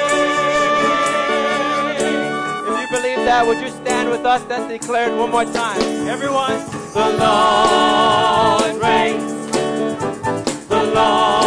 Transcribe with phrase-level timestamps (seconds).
[2.68, 4.42] If you believe that, would you stand with us?
[4.50, 5.80] Let's declare it one more time.
[6.06, 6.58] Everyone,
[6.92, 9.32] the Lord reigns.
[10.68, 11.45] The Lord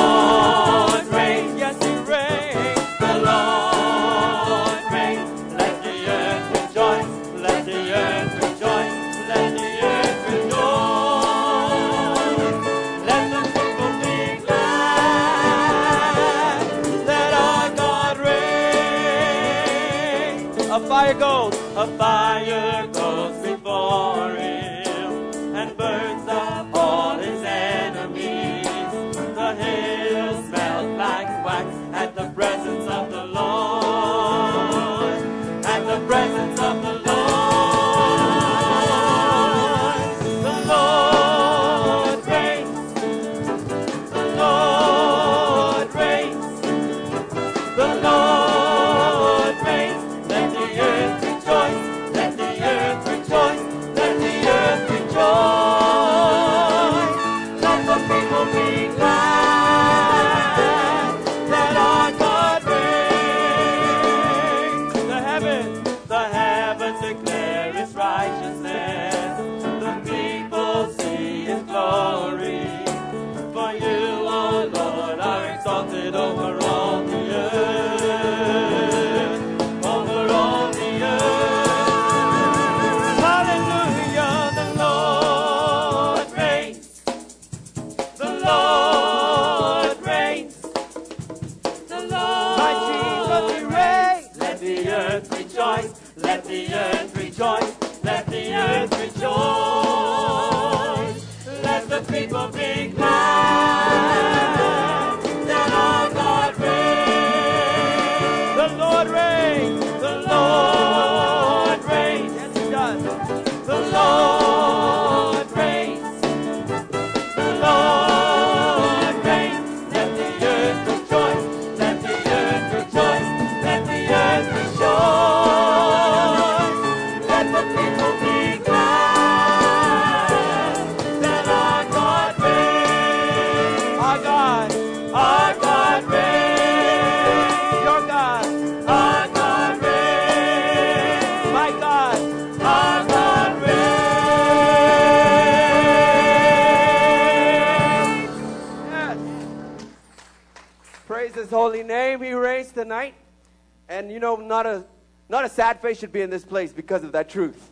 [155.99, 157.69] should be in this place because of that truth.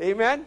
[0.00, 0.44] Amen?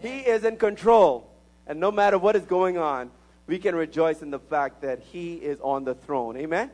[0.00, 1.30] He is in control.
[1.66, 3.10] And no matter what is going on,
[3.46, 6.36] we can rejoice in the fact that He is on the throne.
[6.36, 6.70] Amen?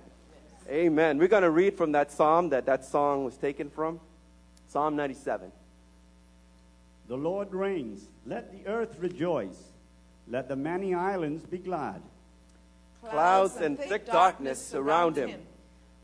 [0.68, 1.18] Amen.
[1.18, 4.00] We're going to read from that psalm that that song was taken from
[4.68, 5.50] Psalm 97.
[7.08, 8.06] The Lord reigns.
[8.26, 9.60] Let the earth rejoice.
[10.28, 12.00] Let the many islands be glad.
[13.10, 15.32] Clouds and thick darkness surround him.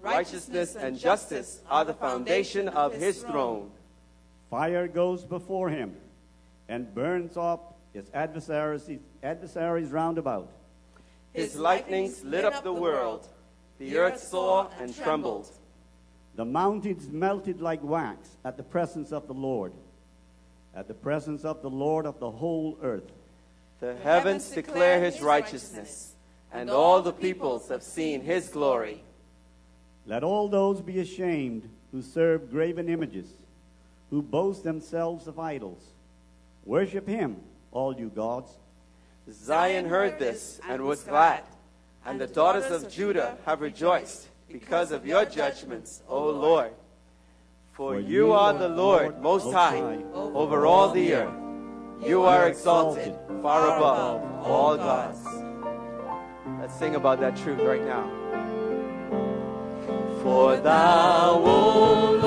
[0.00, 3.70] Righteousness and justice are the foundation of his throne.
[4.50, 5.96] Fire goes before him
[6.68, 8.88] and burns up his adversaries,
[9.22, 10.48] adversaries round about.
[11.32, 13.26] His lightnings lit up the world.
[13.78, 15.50] The earth saw and trembled.
[16.36, 19.72] The mountains melted like wax at the presence of the Lord,
[20.74, 23.10] at the presence of the Lord of the whole earth.
[23.80, 26.14] The heavens declare his righteousness,
[26.52, 29.02] and all the peoples have seen his glory.
[30.08, 33.26] Let all those be ashamed who serve graven images,
[34.08, 35.82] who boast themselves of idols.
[36.64, 37.36] Worship him,
[37.72, 38.50] all you gods.
[39.30, 41.42] Zion heard this and was glad,
[42.06, 46.72] and the daughters of Judah have rejoiced because of your judgments, O Lord.
[47.74, 51.34] For you are the Lord most high over all the earth.
[52.06, 55.18] You are exalted far above all gods.
[56.60, 58.17] Let's sing about that truth right now.
[60.28, 62.17] For thou, O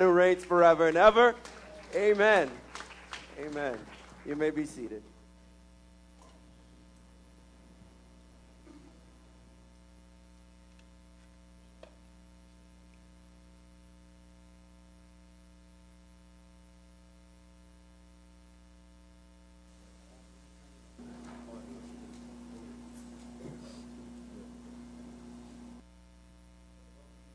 [0.00, 1.34] God who reigns forever and ever.
[1.94, 2.50] Amen.
[3.38, 3.78] Amen.
[4.26, 5.02] You may be seated.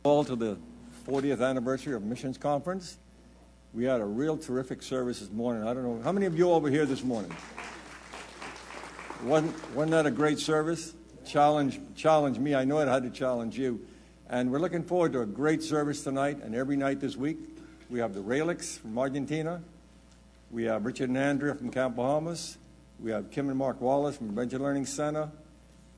[0.04, 0.56] all to the
[1.06, 2.98] 40th anniversary of Missions Conference.
[3.74, 5.68] We had a real terrific service this morning.
[5.68, 7.36] I don't know how many of you over here this morning.
[9.24, 10.96] Wasn't, wasn't that a great service?
[11.24, 12.56] Challenge, challenge me.
[12.56, 13.86] I know it had to challenge you.
[14.30, 17.38] And we're looking forward to a great service tonight and every night this week.
[17.92, 19.62] We have the Raylix from Argentina.
[20.50, 22.58] We have Richard and Andrea from Camp Bahamas.
[23.00, 25.30] We have Kim and Mark Wallace from Adventure Learning Center.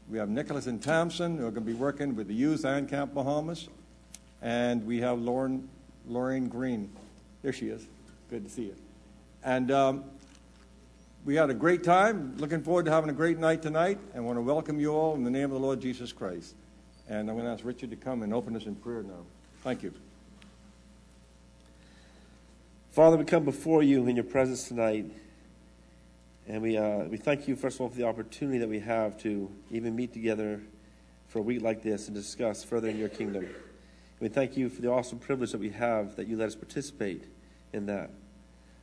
[0.10, 2.90] We have Nicholas and Thompson who are going to be working with the youth and
[2.90, 3.70] Camp Bahamas.
[4.42, 5.68] And we have Lauren,
[6.08, 6.90] Lauren Green.
[7.42, 7.86] There she is.
[8.30, 8.76] Good to see you.
[9.44, 10.04] And um,
[11.26, 12.36] we had a great time.
[12.38, 14.00] Looking forward to having a great night tonight.
[14.14, 16.56] And want to welcome you all in the name of the Lord Jesus Christ.
[17.10, 19.26] And I'm going to ask Richard to come and open us in prayer now.
[19.64, 19.94] Thank you.
[22.92, 25.06] Father, we come before you in your presence tonight.
[26.48, 29.18] And we, uh, we thank you, first of all, for the opportunity that we have
[29.20, 30.62] to even meet together
[31.28, 33.48] for a week like this and discuss further in your kingdom.
[34.20, 37.26] We thank you for the awesome privilege that we have that you let us participate
[37.72, 38.10] in that.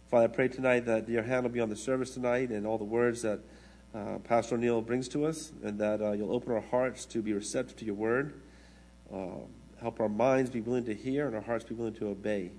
[0.08, 2.78] Father, I pray tonight that your hand will be on the service tonight and all
[2.78, 3.40] the words that
[3.92, 7.32] uh, Pastor O'Neill brings to us, and that uh, you'll open our hearts to be
[7.32, 8.34] receptive to your word.
[9.12, 9.40] Uh,
[9.80, 12.52] help our minds be willing to hear and our hearts be willing to obey.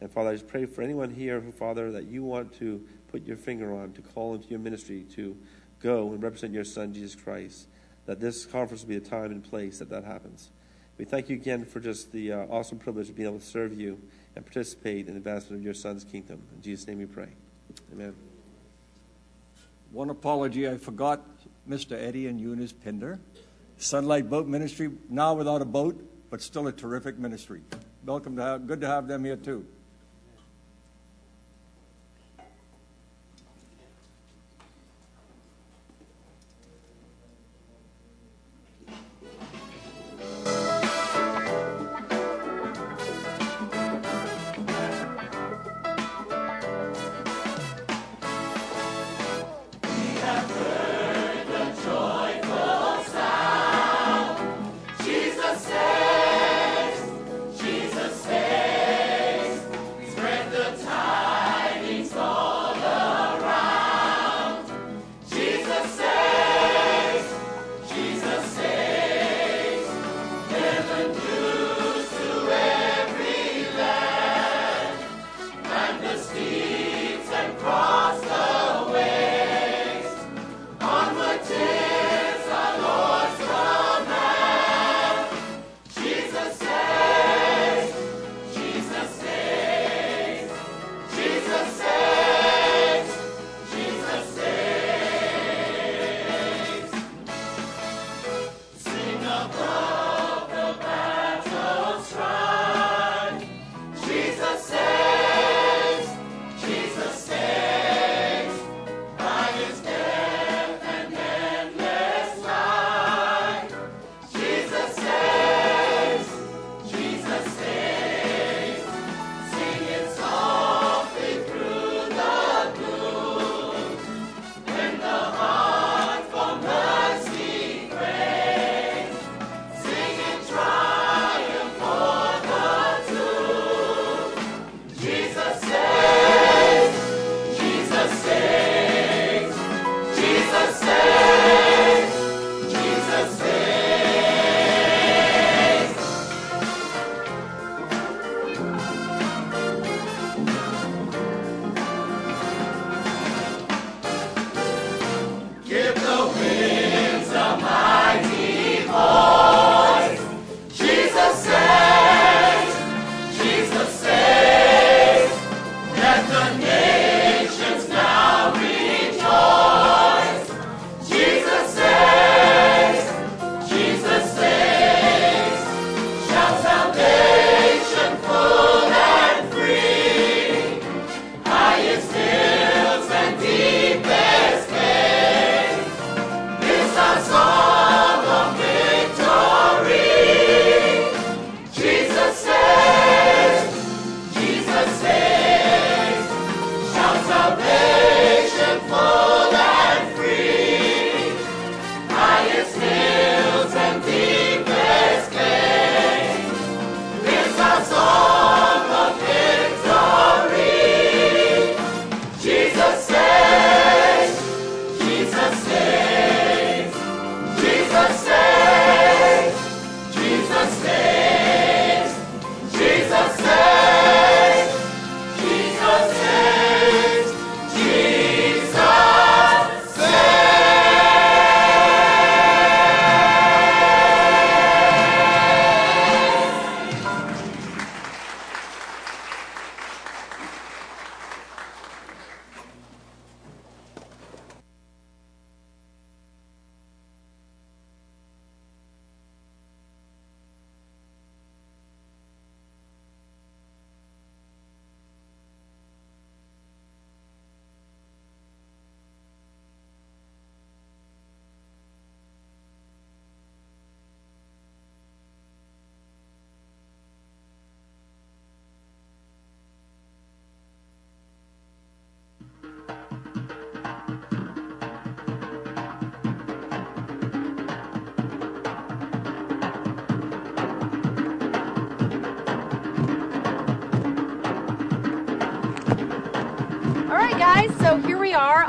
[0.00, 3.36] And Father, I just pray for anyone here, Father, that you want to put your
[3.36, 5.36] finger on, to call into your ministry, to
[5.80, 7.66] go and represent your Son, Jesus Christ,
[8.06, 10.50] that this conference will be a time and place that that happens.
[10.98, 13.78] We thank you again for just the uh, awesome privilege of being able to serve
[13.78, 14.00] you
[14.36, 16.42] and participate in the advancement of your Son's kingdom.
[16.54, 17.28] In Jesus' name we pray.
[17.92, 18.14] Amen.
[19.90, 21.20] One apology, I forgot
[21.68, 21.92] Mr.
[21.92, 23.20] Eddie and Eunice Pinder.
[23.78, 27.62] Sunlight Boat Ministry, now without a boat, but still a terrific ministry.
[28.04, 29.66] Welcome to have, good to have them here too.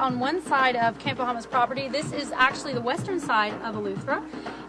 [0.04, 1.88] On one side of Camp Bahamas property.
[1.88, 4.22] This is actually the western side of Eleuthera.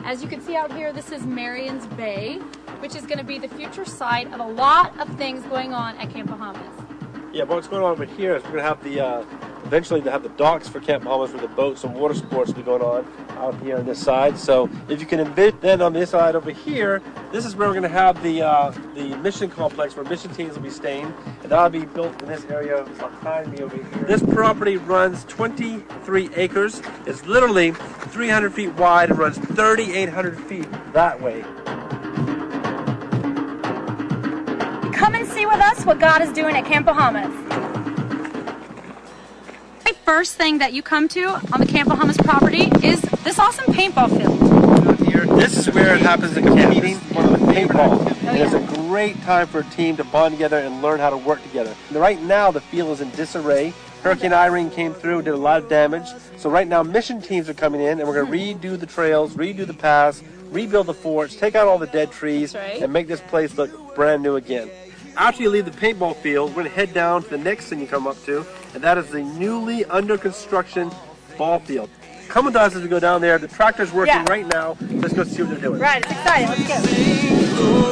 [0.05, 2.37] As you can see out here, this is Marion's Bay,
[2.79, 5.97] which is going to be the future site of a lot of things going on
[5.97, 6.63] at Camp Bahamas.
[7.33, 9.25] Yeah, but what's going on over here is we're going to have the, uh,
[9.65, 12.57] eventually to have the docks for Camp Bahamas where the boats and water sports will
[12.57, 13.07] be going on
[13.39, 14.39] out here on this side.
[14.39, 17.03] So if you can envision, then on this side over here,
[17.33, 20.55] this is where we're going to have the uh, the mission complex where mission teams
[20.55, 24.05] will be staying, and that'll be built in this area behind me over here.
[24.05, 26.83] This property runs 23 acres.
[27.07, 31.43] It's literally 300 feet wide and runs 3,800 feet that way.
[34.93, 37.64] Come and see with us what God is doing at Camp Bahamas.
[40.05, 43.73] The first thing that you come to on the Camp Bahamas property is this awesome
[43.73, 45.39] paintball field.
[45.39, 48.07] This is where it happens in competing paintball.
[48.27, 51.09] And oh, it's a great time for a team to bond together and learn how
[51.09, 51.75] to work together.
[51.91, 53.73] Right now, the field is in disarray.
[54.03, 56.07] Hurricane Irene came through, did a lot of damage.
[56.37, 58.75] So right now, mission teams are coming in, and we're going to mm-hmm.
[58.75, 62.55] redo the trails, redo the paths, rebuild the forts, take out all the dead trees,
[62.55, 62.83] right.
[62.83, 64.69] and make this place look brand new again.
[65.17, 67.81] After you leave the paintball field, we're going to head down to the next thing
[67.81, 70.91] you come up to, and that is the newly under construction
[71.39, 71.89] ball field.
[72.29, 73.39] Come with us as we go down there.
[73.39, 74.25] The tractor's working Yeah.
[74.29, 74.77] right now.
[74.91, 75.81] Let's go see what they're doing.
[75.81, 76.49] Right, it's exciting.
[76.49, 77.85] Let's go.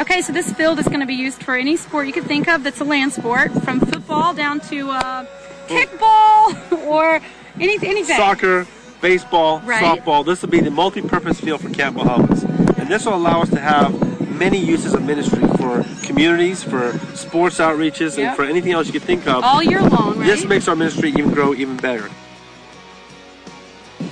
[0.00, 2.48] Okay, so this field is going to be used for any sport you can think
[2.48, 5.24] of that's a land sport, from football down to uh,
[5.68, 6.56] kickball
[6.86, 7.20] or
[7.60, 8.16] any, anything.
[8.16, 8.66] Soccer,
[9.00, 9.82] baseball, Right.
[10.00, 10.24] softball.
[10.26, 12.42] This will be the multi-purpose field for Camp Bahamas.
[12.42, 13.92] And this will allow us to have
[14.32, 18.26] many uses of ministry for communities, for sports outreaches, Yep.
[18.28, 19.44] and for anything else you could think of.
[19.44, 20.26] All year long, right?
[20.26, 22.10] This makes our ministry even grow even better.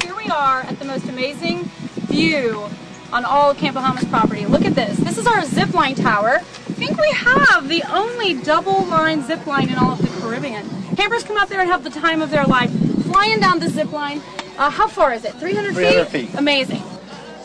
[0.03, 1.65] Here we are at the most amazing
[2.09, 2.69] view
[3.13, 4.47] on all of Camp Bahamas property.
[4.47, 4.97] Look at this.
[4.99, 6.37] This is our zip line tower.
[6.37, 10.69] I think we have the only double line zip line in all of the Caribbean.
[10.97, 12.71] Campers come out there and have the time of their life
[13.05, 14.23] flying down the zip line.
[14.59, 15.33] Uh, how far is it?
[15.35, 16.31] 300, 300 feet.
[16.37, 16.83] Amazing.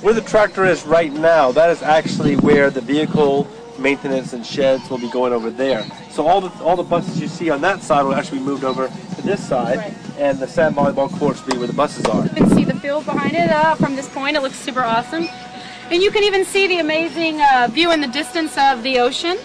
[0.02, 3.48] Where the tractor is right now, that is actually where the vehicle
[3.80, 5.86] maintenance and sheds will be going over there.
[6.12, 8.64] So all the all the buses you see on that side will actually be moved
[8.64, 9.94] over to this side, Right.
[10.18, 12.24] and the sand volleyball courts will be where the buses are.
[12.24, 14.38] You can see the field behind it uh, from this point.
[14.38, 15.28] It looks super awesome.
[15.92, 19.38] And you can even see the amazing uh, view in the distance of the ocean.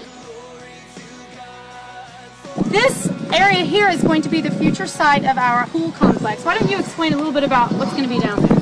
[2.66, 6.44] This area here is going to be the future site of our pool complex.
[6.44, 8.59] Why don't you explain a little bit about what's going to be down there?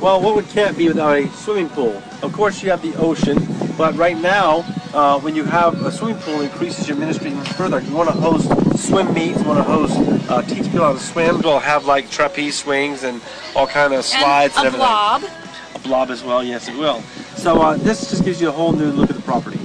[0.00, 2.00] Well, what would camp be without a swimming pool?
[2.22, 3.36] Of course, you have the ocean,
[3.76, 4.58] but right now,
[4.94, 7.80] uh, when you have a swimming pool, it increases your ministry even further.
[7.80, 11.00] You want to host swim meets, you want to host, uh, teach people how to
[11.00, 11.40] swim.
[11.40, 13.20] We'll have like trapeze swings and
[13.56, 14.86] all kind of slides and, and a everything.
[14.86, 15.24] blob.
[15.74, 17.00] A blob as well, yes, it will.
[17.36, 19.58] So uh, this just gives you a whole new look at the property.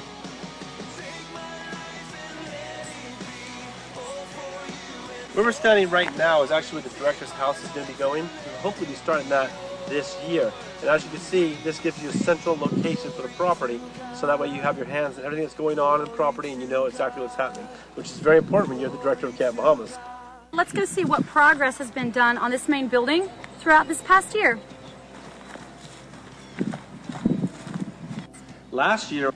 [5.34, 7.98] Where we're standing right now is actually where the director's house is going to be
[8.00, 8.24] going.
[8.24, 9.52] Hopefully, We'll hopefully be starting that
[9.88, 10.52] this year.
[10.82, 13.80] And as you can see, this gives you a central location for the property,
[14.16, 16.52] so that way you have your hands on everything that's going on in the property
[16.52, 19.38] and you know exactly what's happening, which is very important when you're the director of
[19.38, 19.98] Camp Bahamas.
[20.52, 24.36] Let's go see what progress has been done on this main building throughout this past
[24.36, 24.60] year.
[28.72, 29.32] Last year,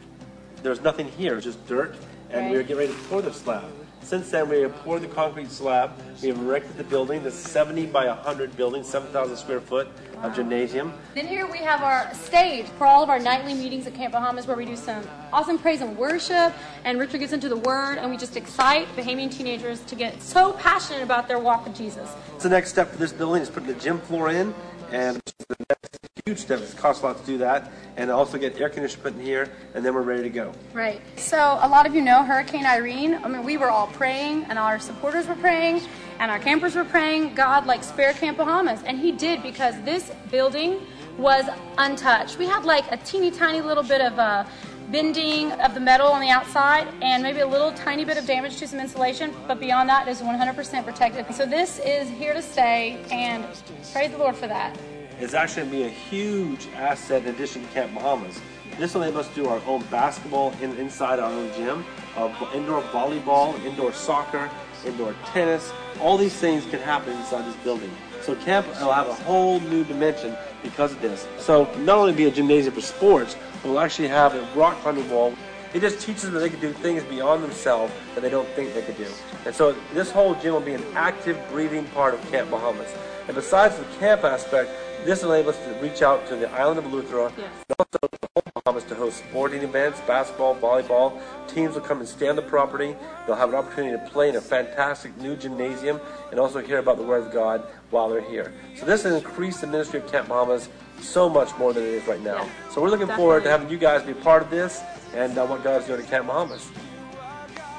[0.63, 1.95] there was nothing here, it was just dirt,
[2.31, 3.63] and we were getting ready to pour the slab.
[4.07, 5.91] Since then, we have poured the concrete slab,
[6.21, 9.89] we have erected the building, the 70 by 100 building, 7,000 square foot
[10.23, 10.93] of gymnasium.
[11.13, 14.47] Then here we have our stage for all of our nightly meetings at Camp Bahamas
[14.47, 16.53] where we do some awesome praise and worship
[16.85, 20.53] and Richard gets into the word and we just excite Bahamian teenagers to get so
[20.53, 22.09] passionate about their walk with Jesus.
[22.37, 24.55] So the next step for this building is putting the gym floor in,
[24.91, 26.59] and the next huge step.
[26.59, 29.49] It costs a lot to do that, and also get air conditioning put in here,
[29.73, 30.51] and then we're ready to go.
[30.73, 31.01] Right.
[31.15, 33.15] So a lot of you know Hurricane Irene.
[33.15, 35.81] I mean, we were all praying, and our supporters were praying,
[36.19, 37.35] and our campers were praying.
[37.35, 40.79] God, like, spare Camp Bahamas, and He did because this building
[41.17, 41.45] was
[41.77, 42.37] untouched.
[42.37, 44.45] We had like a teeny tiny little bit of uh,
[44.91, 48.57] bending of the metal on the outside, and maybe a little tiny bit of damage
[48.57, 49.33] to some insulation.
[49.47, 51.33] But beyond that, it is 100% protected.
[51.35, 53.45] So this is here to stay, and
[53.91, 54.77] praise the Lord for that.
[55.19, 58.39] It's actually going to be a huge asset in addition to Camp Bahamas.
[58.77, 61.83] This will enable us to do our own basketball in, inside our own gym,
[62.15, 64.51] uh, indoor volleyball, indoor soccer,
[64.85, 65.71] indoor tennis.
[65.99, 67.89] All these things can happen inside this building.
[68.21, 71.27] So camp will have a whole new dimension because of this.
[71.39, 75.33] So not only be a gymnasium for sports, we'll actually have a rock climbing wall.
[75.73, 78.73] It just teaches them that they can do things beyond themselves that they don't think
[78.73, 79.07] they could do.
[79.45, 82.89] And so this whole gym will be an active, breathing part of Camp Bahamas.
[83.27, 84.71] And besides the camp aspect,
[85.05, 87.49] this will enable us to reach out to the island of Eleuthera, Yes.
[87.69, 91.19] and also the whole Bahamas to host sporting events, basketball, volleyball.
[91.47, 92.95] Teams will come and stay on the property.
[93.25, 95.99] They'll have an opportunity to play in a fantastic new gymnasium
[96.31, 98.53] and also hear about the Word of God while they're here.
[98.77, 100.69] So this has increased the ministry of Camp Bahamas
[101.01, 102.43] so much more than it is right now.
[102.43, 104.81] Yeah, so we're looking forward to having you guys be part of this
[105.13, 106.69] and uh, what God's doing at Camp Bahamas.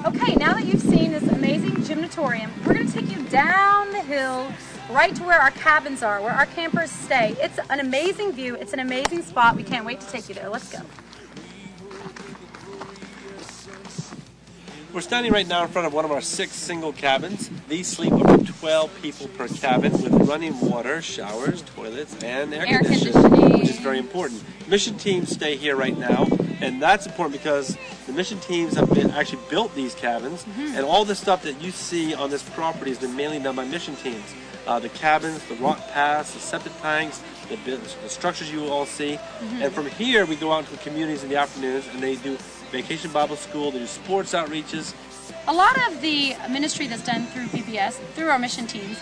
[0.06, 4.00] Okay, now that you've seen this amazing gymnatorium, we're going to take you down the
[4.00, 4.46] hill
[4.90, 7.36] right to where our cabins are, where our campers stay.
[7.40, 8.54] It's an amazing view.
[8.54, 9.56] It's an amazing spot.
[9.56, 10.48] We can't wait to take you there.
[10.48, 10.80] Let's go.
[14.98, 17.50] We're standing right now in front of one of our six single cabins.
[17.68, 22.66] These sleep up to 12 people per cabin with running water, showers, toilets, and air,
[22.66, 23.58] Air conditioning, conditioning.
[23.60, 24.42] which is very important.
[24.66, 26.26] Mission teams stay here right now,
[26.60, 31.04] and that's important because the mission teams have been actually built these cabins, and all
[31.04, 34.34] the stuff that you see on this property has been mainly done by mission teams.
[34.66, 39.16] Uh, the cabins, the rock paths, the septic tanks, the, the structures you all see.
[39.60, 42.36] And from here, we go out to the communities in the afternoons, and they do
[42.70, 44.94] vacation Bible school, they do sports outreaches,
[45.46, 48.98] A lot of the ministry that's done through VBS, through our mission teams,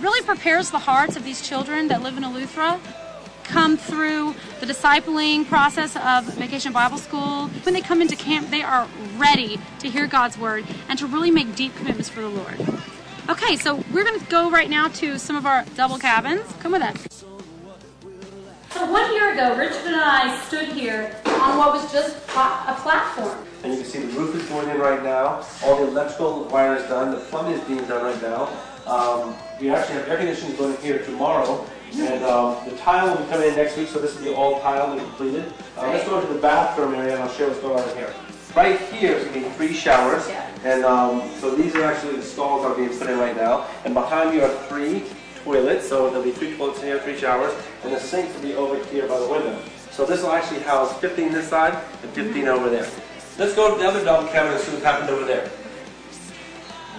[0.00, 2.80] really prepares the hearts of these children that live in Eleuthera,
[3.44, 7.48] come through the discipling process of Vacation Bible School.
[7.64, 11.30] When they come into camp, they are ready to hear God's word and to really
[11.30, 12.58] make deep commitments for the Lord.
[13.28, 16.50] Okay, so we're going to go right now to some of our double cabins.
[16.60, 17.24] Come with us.
[18.70, 23.44] So one year ago, Richard and I stood here on what was just a platform.
[23.64, 25.44] And you can see the roof is going in right now.
[25.64, 27.10] All the electrical wire is done.
[27.10, 28.48] The plumbing is being done right now.
[28.86, 31.66] Um, we actually have air conditioning going in here tomorrow.
[31.94, 34.60] And um, the tile will be coming in next week, so this will be all
[34.60, 35.52] tiled and completed.
[35.76, 38.14] Uh, let's go into the bathroom area and I'll show you what's going on here.
[38.54, 40.28] Right here is going to be three showers.
[40.28, 40.46] Yeah.
[40.62, 43.66] And um, so these are actually the stalls that are being put in right now.
[43.84, 45.04] And behind you are three
[45.44, 45.88] toilets.
[45.88, 47.54] So there'll be three toilets in here, three showers.
[47.84, 49.58] And the sinks will be over here by the window.
[49.90, 52.88] So this will actually house 15 this side and 15 over there.
[53.38, 55.50] Let's go to the other double cabin and see what happened over there.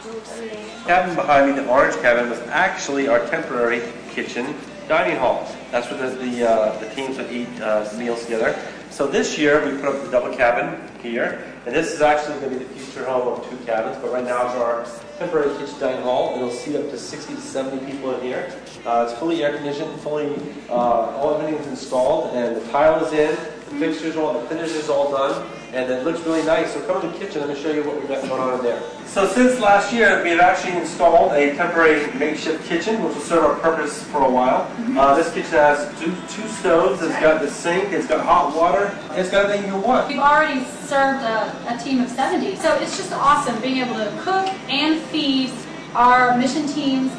[0.03, 4.55] The Cabin behind me, the orange cabin, was actually our temporary kitchen
[4.87, 5.47] dining hall.
[5.69, 8.59] That's where the, the, uh, the teams would eat uh, meals together.
[8.89, 12.53] So this year we put up the double cabin here, and this is actually going
[12.53, 14.85] to be the future home of two cabins, but right now it's our
[15.21, 16.35] temporary kitchen dining hall.
[16.35, 18.51] It'll seat up to 60 to 70 people in here.
[18.83, 20.35] Uh, it's fully air conditioned, fully,
[20.67, 23.37] uh, all everything's installed, and the tile is in,
[23.71, 26.73] the fixtures are all, the finish is all done, and it looks really nice.
[26.73, 28.63] So come to the kitchen, let me show you what we've got going on in
[28.63, 28.81] there.
[29.05, 33.43] So since last year, we have actually installed a temporary makeshift kitchen, which will serve
[33.43, 34.71] our purpose for a while.
[34.97, 38.97] Uh, this kitchen has two, two stoves, it's got the sink, it's got hot water,
[39.11, 40.07] it's got everything you want.
[40.07, 42.55] We've already served a, a team of 70.
[42.57, 45.51] So it's just awesome being able to cook and feed
[45.93, 47.11] our mission teams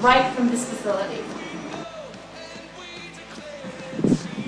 [0.00, 1.22] right from this facility.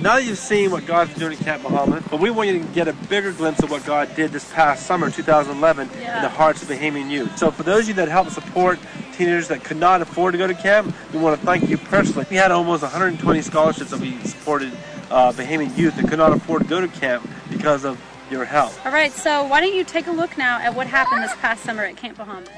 [0.01, 2.65] Now that you've seen what God's doing at Camp Bahamas, but we want you to
[2.73, 6.63] get a bigger glimpse of what God did this past summer, 2011, in the hearts
[6.63, 7.37] of Bahamian youth.
[7.37, 8.79] So for those of you that helped support
[9.13, 12.25] teenagers that could not afford to go to camp, we want to thank you personally.
[12.31, 14.73] We had almost 120 scholarships that we supported
[15.11, 18.73] uh, Bahamian youth that could not afford to go to camp because of your help.
[18.87, 21.63] All right, so why don't you take a look now at what happened this past
[21.63, 22.49] summer at Camp Bahamas?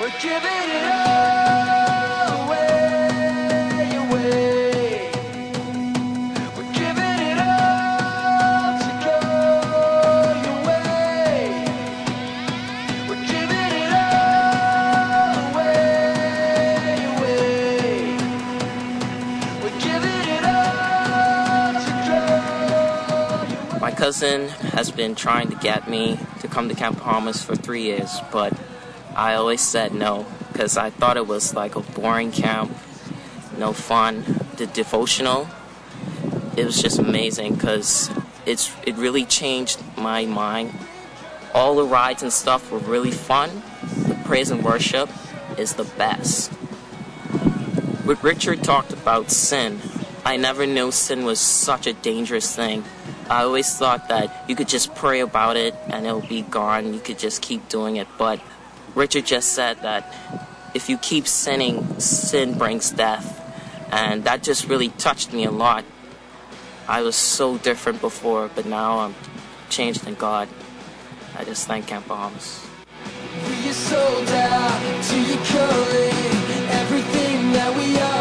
[0.00, 1.71] We're giving it all
[24.12, 28.20] cousin has been trying to get me to come to Camp Bahamas for three years,
[28.30, 28.52] but
[29.16, 32.76] I always said no because I thought it was like a boring camp,
[33.56, 34.22] no fun.
[34.58, 35.48] The devotional,
[36.58, 38.10] it was just amazing because
[38.44, 40.74] it's it really changed my mind.
[41.54, 43.62] All the rides and stuff were really fun.
[44.08, 45.08] The praise and worship
[45.56, 46.52] is the best.
[48.04, 49.80] When Richard talked about sin,
[50.22, 52.84] I never knew sin was such a dangerous thing.
[53.28, 56.92] I always thought that you could just pray about it and it'll be gone.
[56.92, 58.08] You could just keep doing it.
[58.18, 58.40] But
[58.94, 60.12] Richard just said that
[60.74, 63.38] if you keep sinning, sin brings death.
[63.90, 65.84] And that just really touched me a lot.
[66.88, 69.14] I was so different before, but now I'm
[69.68, 70.48] changed in God.
[71.36, 72.08] I just thank Camp.
[72.08, 76.12] We are sold out to your calling.
[76.70, 78.11] Everything that we are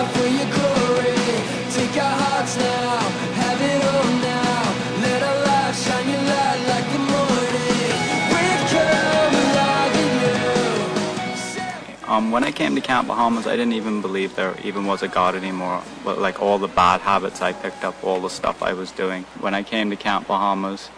[12.32, 15.36] when I came to Camp Bahamas, I didn't even believe there even was a God
[15.36, 15.84] anymore.
[16.04, 19.24] But like all the bad habits I picked up, all the stuff I was doing.
[19.40, 20.90] When I came to Camp Bahamas,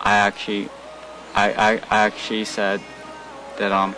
[0.00, 0.68] I actually,
[1.34, 2.80] I, I, I actually said
[3.58, 3.94] that um,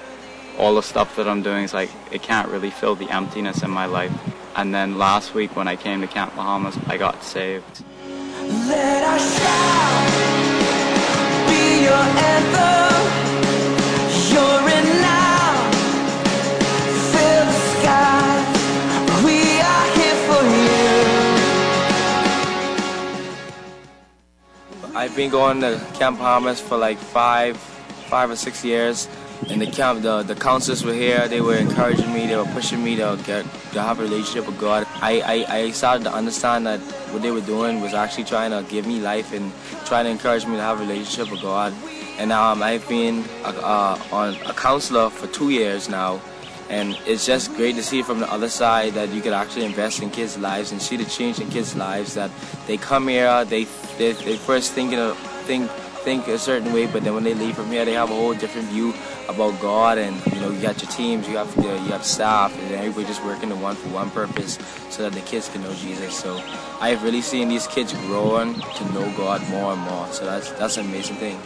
[0.58, 3.70] all the stuff that I'm doing is like it can't really fill the emptiness in
[3.70, 4.12] my life.
[4.56, 7.84] And then last week when I came to Camp Bahamas, I got saved.
[8.68, 10.10] Let shout
[11.48, 13.21] be your anthem.
[24.94, 29.08] I've been going to Camp Bahamas for like five, five or six years.
[29.48, 31.26] And the camp, the, the counselors were here.
[31.28, 32.26] They were encouraging me.
[32.26, 34.86] They were pushing me to get to have a relationship with God.
[35.00, 36.78] I, I, I started to understand that
[37.10, 39.50] what they were doing was actually trying to give me life and
[39.86, 41.72] trying to encourage me to have a relationship with God.
[42.18, 46.20] And um, I've been a, uh, on a counselor for two years now.
[46.72, 50.00] And it's just great to see from the other side that you could actually invest
[50.00, 52.14] in kids' lives and see the change in kids' lives.
[52.14, 52.30] That
[52.66, 53.64] they come here, they
[53.98, 55.70] they, they first think, of, think
[56.02, 58.34] think a certain way, but then when they leave from here, they have a whole
[58.34, 58.94] different view
[59.28, 59.98] about God.
[59.98, 63.06] And you know, you got your teams, you have the, you have staff, and everybody
[63.06, 64.58] just working to one for one purpose,
[64.88, 66.16] so that the kids can know Jesus.
[66.16, 66.42] So
[66.80, 70.06] I've really seen these kids growing to know God more and more.
[70.08, 71.38] So that's that's an amazing thing.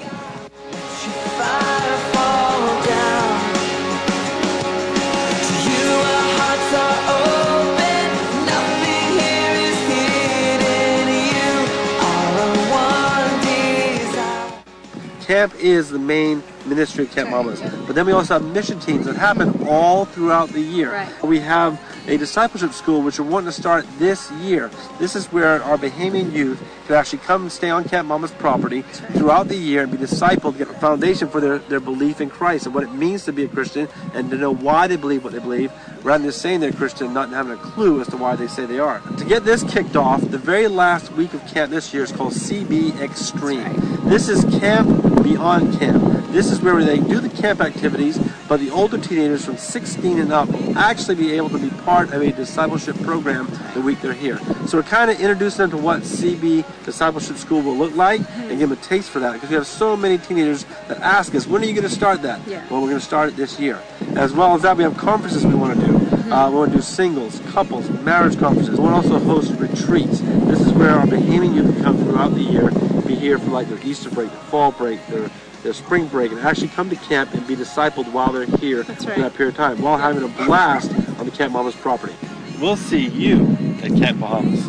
[15.26, 17.60] Camp is the main ministry of Camp Bahamas.
[17.86, 20.92] But then we also have mission teams that happen all throughout the year.
[20.92, 21.22] Right.
[21.22, 24.70] We have a discipleship school which we're wanting to start this year.
[24.98, 28.82] This is where our Bahamian youth can actually come and stay on Camp Bahamas property
[28.82, 32.66] throughout the year and be discipled, get a foundation for their, their belief in Christ
[32.66, 35.32] and what it means to be a Christian and to know why they believe what
[35.32, 35.72] they believe,
[36.04, 38.46] rather than just saying they're Christian and not having a clue as to why they
[38.46, 39.00] say they are.
[39.00, 42.32] To get this kicked off, the very last week of camp this year is called
[42.32, 44.08] CB Extreme.
[44.08, 44.88] This is Camp
[45.24, 46.15] Beyond Camp.
[46.28, 50.32] This is where they do the camp activities, but the older teenagers from 16 and
[50.32, 54.12] up will actually be able to be part of a discipleship program the week they're
[54.12, 54.38] here.
[54.66, 58.58] So we're kind of introducing them to what CB Discipleship School will look like and
[58.58, 61.46] give them a taste for that because we have so many teenagers that ask us,
[61.46, 62.46] when are you going to start that?
[62.46, 62.66] Yeah.
[62.70, 63.80] Well, we're going to start it this year.
[64.16, 65.96] As well as that, we have conferences we want to do.
[66.32, 68.78] Uh, we want to do singles, couples, marriage conferences.
[68.78, 70.20] We want to also host retreats.
[70.20, 72.70] This is where our Bahamian youth come throughout the year,
[73.06, 75.30] be here for like their Easter break, their fall break, their
[75.66, 79.04] their spring break, and actually come to camp and be discipled while they're here That's
[79.04, 82.14] for that period of time, while having a blast on the Camp Bahamas property.
[82.60, 83.42] We'll see you
[83.82, 84.64] at Camp Bahamas.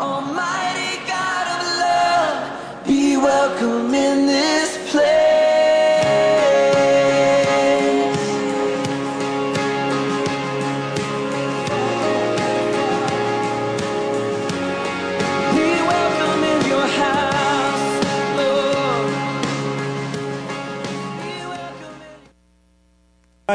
[0.00, 5.59] Almighty God of love, be welcome in this place.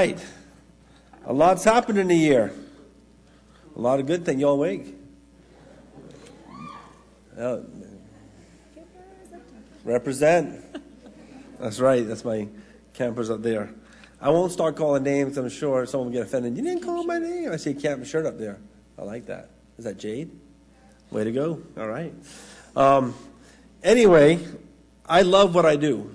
[0.05, 0.23] Right.
[1.25, 2.53] A lot's happened in a year.
[3.75, 4.39] A lot of good things.
[4.39, 4.93] Y'all awake?
[7.35, 7.61] Uh,
[9.83, 10.63] represent.
[11.59, 12.07] That's right.
[12.07, 12.47] That's my
[12.93, 13.71] campers up there.
[14.21, 15.39] I won't start calling names.
[15.39, 16.55] I'm sure someone will get offended.
[16.55, 17.51] You didn't call my name.
[17.51, 18.59] I see a camp shirt up there.
[18.99, 19.49] I like that.
[19.79, 20.29] Is that Jade?
[21.09, 21.63] Way to go.
[21.79, 22.13] All right.
[22.75, 23.15] Um,
[23.81, 24.37] anyway,
[25.07, 26.13] I love what I do.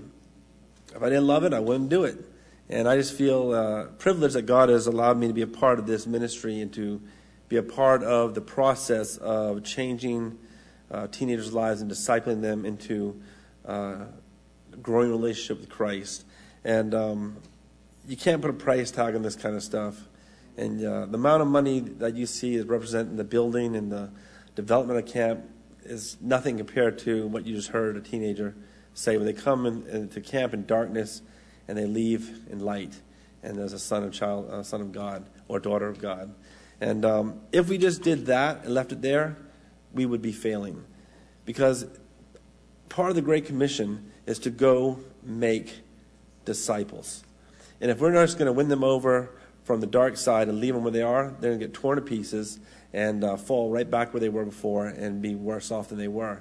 [0.94, 2.29] If I didn't love it, I wouldn't do it.
[2.70, 5.80] And I just feel uh, privileged that God has allowed me to be a part
[5.80, 7.02] of this ministry and to
[7.48, 10.38] be a part of the process of changing
[10.88, 13.20] uh, teenagers' lives and discipling them into
[13.66, 14.04] uh,
[14.80, 16.24] growing relationship with Christ.
[16.62, 17.38] And um,
[18.06, 20.06] you can't put a price tag on this kind of stuff.
[20.56, 24.11] And uh, the amount of money that you see is representing the building and the
[24.54, 25.44] development of camp
[25.83, 28.54] is nothing compared to what you just heard a teenager
[28.94, 31.22] say when they come in, into camp in darkness
[31.70, 32.92] and they leave in light
[33.44, 36.35] and there's a son of child, son of God or daughter of God.
[36.80, 39.37] And um, if we just did that and left it there,
[39.92, 40.85] we would be failing,
[41.44, 41.87] because
[42.88, 45.80] part of the Great Commission is to go make
[46.44, 47.22] disciples.
[47.80, 49.30] And if we're not just going to win them over
[49.62, 51.96] from the dark side and leave them where they are, they're going to get torn
[51.96, 52.59] to pieces
[52.92, 56.09] and uh, fall right back where they were before and be worse off than they
[56.09, 56.40] were.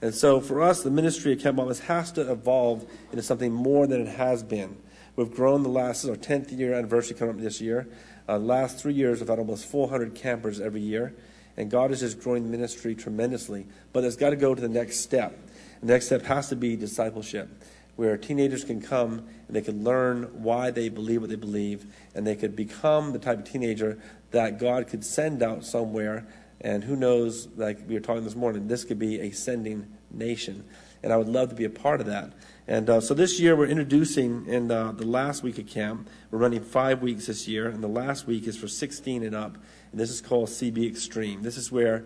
[0.00, 3.86] And so for us, the ministry of Camp Bahamas has to evolve into something more
[3.86, 4.76] than it has been.
[5.16, 7.88] We've grown the last, our 10th year anniversary coming up this year.
[8.28, 11.14] Uh, last three years, we've had almost 400 campers every year.
[11.56, 13.66] And God is just growing the ministry tremendously.
[13.92, 15.36] But it's got to go to the next step.
[15.80, 17.48] The next step has to be discipleship.
[17.96, 21.84] where teenagers can come and they can learn why they believe what they believe,
[22.14, 23.98] and they could become the type of teenager
[24.30, 26.24] that God could send out somewhere.
[26.60, 30.64] And who knows, like we were talking this morning, this could be a sending nation.
[31.02, 32.32] And I would love to be a part of that.
[32.66, 36.08] And uh, so this year we're introducing in uh, the last week of camp.
[36.30, 39.56] We're running five weeks this year, and the last week is for 16 and up.
[39.92, 41.42] And this is called CB Extreme.
[41.42, 42.04] This is where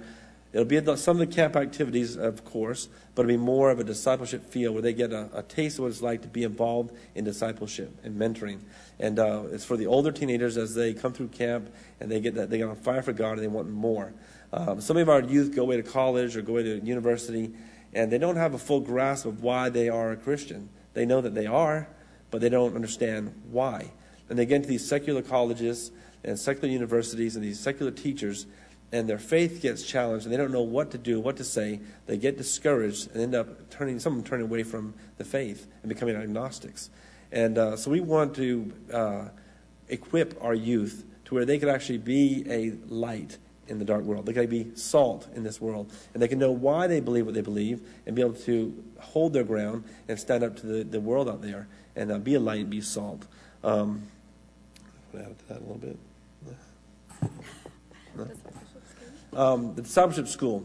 [0.53, 3.85] it'll be some of the camp activities, of course, but it'll be more of a
[3.85, 6.95] discipleship feel where they get a, a taste of what it's like to be involved
[7.15, 8.61] in discipleship and mentoring.
[9.01, 12.35] And uh, it's for the older teenagers as they come through camp and they get
[12.35, 14.13] that they get on fire for God and they want more.
[14.53, 17.53] Um, some of our youth go away to college or go away to university,
[17.95, 20.69] and they don't have a full grasp of why they are a Christian.
[20.93, 21.89] They know that they are,
[22.31, 23.93] but they don't understand why.
[24.29, 25.91] And they get into these secular colleges
[26.25, 28.47] and secular universities and these secular teachers,
[28.93, 31.81] and their faith gets challenged, and they don't know what to do, what to say.
[32.07, 35.67] They get discouraged and end up turning, some of them turning away from the faith
[35.83, 36.91] and becoming agnostics.
[37.31, 39.25] And uh, so we want to uh,
[39.89, 43.39] equip our youth to where they could actually be a light
[43.73, 44.27] in the dark world.
[44.27, 45.91] They can be salt in this world.
[46.13, 49.33] And they can know why they believe what they believe and be able to hold
[49.33, 52.41] their ground and stand up to the, the world out there and uh, be a
[52.41, 53.27] light and be salt.
[53.65, 54.03] Um,
[55.17, 55.99] add to that a little bit.
[59.35, 60.63] Um, the discipleship school.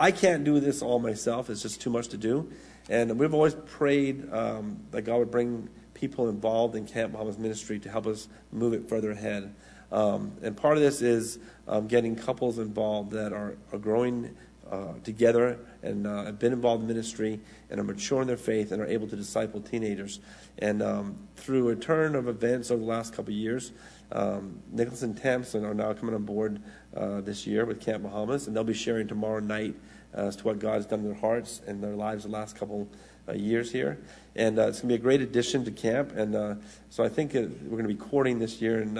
[0.00, 1.50] I can't do this all myself.
[1.50, 2.50] It's just too much to do.
[2.88, 7.78] And we've always prayed um, that God would bring people involved in Camp Bahamas ministry
[7.80, 9.54] to help us move it further ahead.
[9.92, 14.36] Um, and part of this is um, getting couples involved that are, are growing
[14.70, 18.70] uh, together and uh, have been involved in ministry and are mature in their faith
[18.70, 20.20] and are able to disciple teenagers.
[20.58, 23.72] And um, through a turn of events over the last couple of years,
[24.12, 26.60] um, Nicholas and Tamsin are now coming on board
[26.96, 29.74] uh, this year with Camp Bahamas, and they'll be sharing tomorrow night
[30.16, 32.56] uh, as to what God has done in their hearts and their lives the last
[32.56, 32.88] couple
[33.28, 33.98] uh, years here.
[34.36, 36.12] And uh, it's going to be a great addition to camp.
[36.16, 36.54] And uh,
[36.90, 38.98] so I think we're going to be courting this year and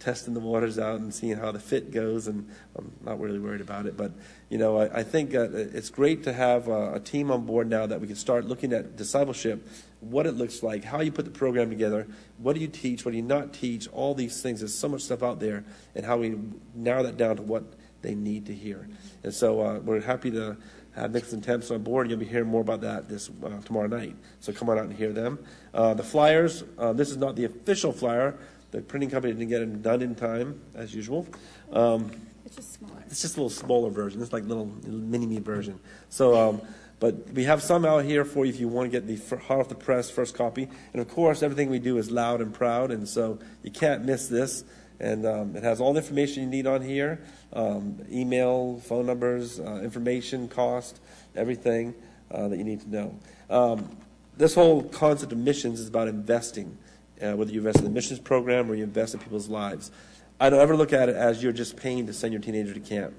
[0.00, 2.26] testing the waters out and seeing how the fit goes.
[2.26, 3.96] And I'm not really worried about it.
[3.96, 4.12] But,
[4.48, 7.86] you know, I, I think uh, it's great to have a team on board now
[7.86, 9.68] that we can start looking at discipleship,
[10.00, 12.06] what it looks like, how you put the program together,
[12.38, 14.60] what do you teach, what do you not teach, all these things.
[14.60, 16.38] There's so much stuff out there, and how we
[16.74, 17.64] narrow that down to what
[18.02, 18.88] they need to hear.
[19.22, 20.56] And so uh, we're happy to
[20.94, 22.10] have and Temps on board.
[22.10, 24.16] You'll be hearing more about that this uh, tomorrow night.
[24.40, 25.38] So come on out and hear them.
[25.72, 26.64] Uh, the flyers.
[26.78, 28.36] Uh, this is not the official flyer.
[28.70, 31.26] The printing company didn't get it done in time, as usual.
[31.72, 32.10] Um,
[32.44, 33.02] it's just smaller.
[33.06, 34.22] It's just a little smaller version.
[34.22, 35.80] It's like a little mini me version.
[36.08, 36.62] So, um,
[37.00, 39.60] but we have some out here for you if you want to get the hot
[39.60, 40.68] off the press first copy.
[40.92, 44.28] And of course, everything we do is loud and proud, and so you can't miss
[44.28, 44.64] this.
[45.00, 47.22] And um, it has all the information you need on here
[47.54, 51.00] um, email, phone numbers, uh, information, cost,
[51.34, 51.94] everything
[52.30, 53.18] uh, that you need to know.
[53.48, 53.96] Um,
[54.36, 56.76] this whole concept of missions is about investing,
[57.22, 59.90] uh, whether you invest in the missions program or you invest in people's lives.
[60.38, 62.80] I don't ever look at it as you're just paying to send your teenager to
[62.80, 63.14] camp.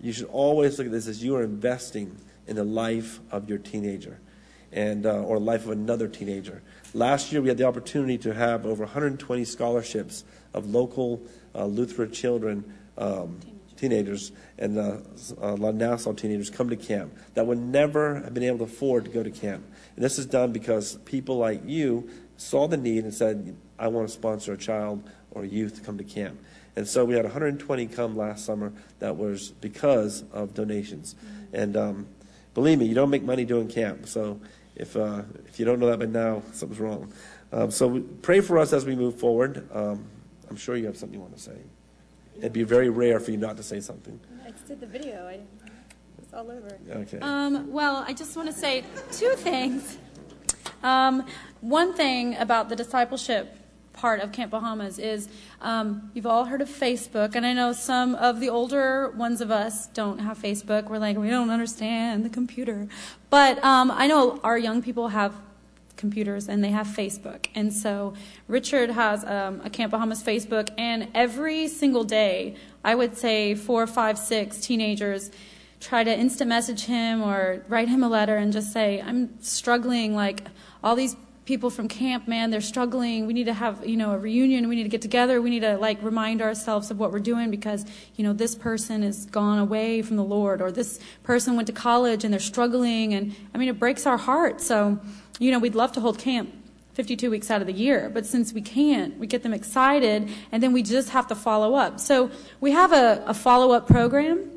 [0.00, 3.58] You should always look at this as you are investing in the life of your
[3.58, 4.18] teenager
[4.72, 6.62] and uh, or life of another teenager.
[6.94, 10.24] Last year, we had the opportunity to have over 120 scholarships
[10.54, 11.22] of local
[11.54, 12.64] uh, Eleutheran children
[12.98, 13.38] um,
[13.76, 14.98] teenagers and uh,
[15.38, 19.10] of Nassau teenagers come to camp that would never have been able to afford to
[19.10, 19.64] go to camp.
[19.96, 22.08] And this is done because people like you
[22.40, 25.80] saw the need and said, I want to sponsor a child or a youth to
[25.82, 26.40] come to camp.
[26.74, 31.16] And so we had 120 come last summer that was because of donations.
[31.52, 32.06] And um,
[32.54, 34.06] believe me, you don't make money doing camp.
[34.06, 34.40] So
[34.74, 37.12] if, uh, if you don't know that by now, something's wrong.
[37.52, 39.68] Um, so pray for us as we move forward.
[39.74, 40.06] Um,
[40.48, 41.58] I'm sure you have something you want to say.
[42.38, 44.18] It'd be very rare for you not to say something.
[44.46, 45.26] I just did the video.
[45.26, 45.40] I,
[46.22, 46.78] it's all over.
[46.88, 47.18] Okay.
[47.20, 48.82] Um, well, I just want to say
[49.12, 49.98] two things.
[50.82, 51.26] Um,
[51.60, 53.56] one thing about the discipleship
[53.92, 55.28] part of Camp Bahamas is
[55.60, 59.50] um, you've all heard of Facebook, and I know some of the older ones of
[59.50, 60.88] us don't have Facebook.
[60.88, 62.88] We're like, we don't understand the computer.
[63.28, 65.34] But um, I know our young people have
[65.96, 67.46] computers and they have Facebook.
[67.54, 68.14] And so
[68.48, 73.86] Richard has um, a Camp Bahamas Facebook, and every single day, I would say four,
[73.86, 75.30] five, six teenagers
[75.80, 80.14] try to instant message him or write him a letter and just say, I'm struggling,
[80.14, 80.44] like
[80.82, 81.16] all these
[81.50, 83.26] people from camp, man, they're struggling.
[83.26, 84.68] We need to have, you know, a reunion.
[84.68, 85.42] We need to get together.
[85.42, 89.02] We need to like remind ourselves of what we're doing because, you know, this person
[89.02, 93.14] has gone away from the Lord or this person went to college and they're struggling.
[93.14, 94.60] And I mean, it breaks our heart.
[94.60, 95.00] So,
[95.40, 96.54] you know, we'd love to hold camp
[96.94, 100.62] 52 weeks out of the year, but since we can't, we get them excited and
[100.62, 101.98] then we just have to follow up.
[101.98, 104.50] So we have a, a follow up program.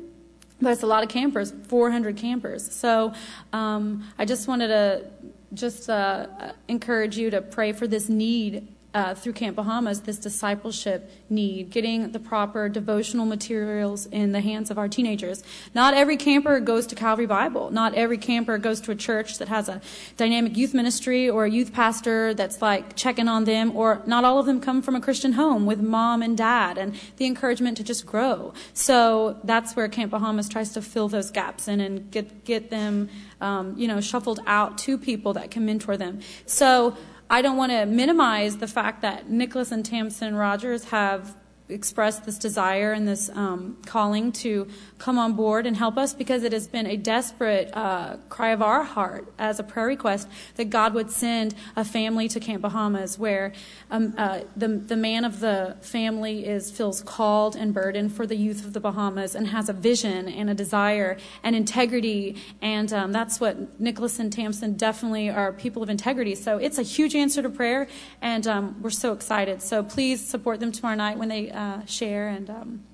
[0.60, 2.72] But it's a lot of campers, 400 campers.
[2.72, 3.12] So
[3.52, 5.10] um, I just wanted to
[5.54, 6.26] just uh,
[6.68, 8.73] encourage you to pray for this need
[9.14, 14.78] through Camp Bahamas this discipleship need, getting the proper devotional materials in the hands of
[14.78, 15.42] our teenagers.
[15.74, 17.70] Not every camper goes to Calvary Bible.
[17.70, 19.80] Not every camper goes to a church that has a
[20.16, 24.38] dynamic youth ministry or a youth pastor that's like checking on them, or not all
[24.38, 27.82] of them come from a Christian home with mom and dad and the encouragement to
[27.82, 28.54] just grow.
[28.74, 33.08] So that's where Camp Bahamas tries to fill those gaps in and get, get them,
[33.40, 36.20] um, you know, shuffled out to people that can mentor them.
[36.46, 36.96] So,
[37.30, 41.36] I don't want to minimize the fact that Nicholas and Tamsin Rogers have
[41.68, 44.68] expressed this desire and this um, calling to
[45.04, 48.62] come on board and help us because it has been a desperate uh, cry of
[48.62, 53.18] our heart as a prayer request that God would send a family to Camp Bahamas
[53.18, 53.52] where
[53.90, 58.34] um, uh, the, the man of the family is feels called and burdened for the
[58.34, 63.12] youth of the Bahamas and has a vision and a desire and integrity and um,
[63.12, 67.42] that's what Nicholas and Tamsin definitely are people of integrity so it's a huge answer
[67.42, 67.88] to prayer
[68.22, 72.28] and um, we're so excited so please support them tomorrow night when they uh, share.
[72.28, 72.84] And um,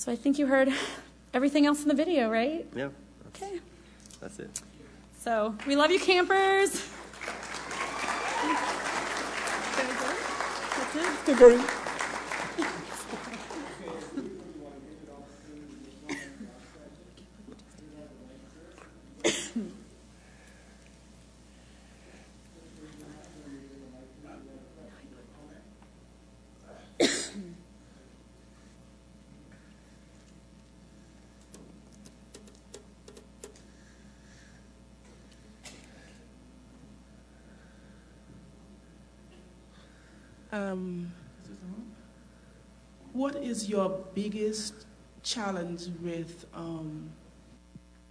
[0.00, 0.72] so I think you heard
[1.34, 2.66] everything else in the video, right?
[2.74, 2.88] Yeah.
[3.22, 3.60] That's, okay.
[4.18, 4.62] That's it.
[5.18, 6.88] So we love you, campers.
[11.26, 11.79] That's it.
[40.60, 41.10] Um,
[43.12, 44.86] what is your biggest
[45.22, 47.10] challenge with um,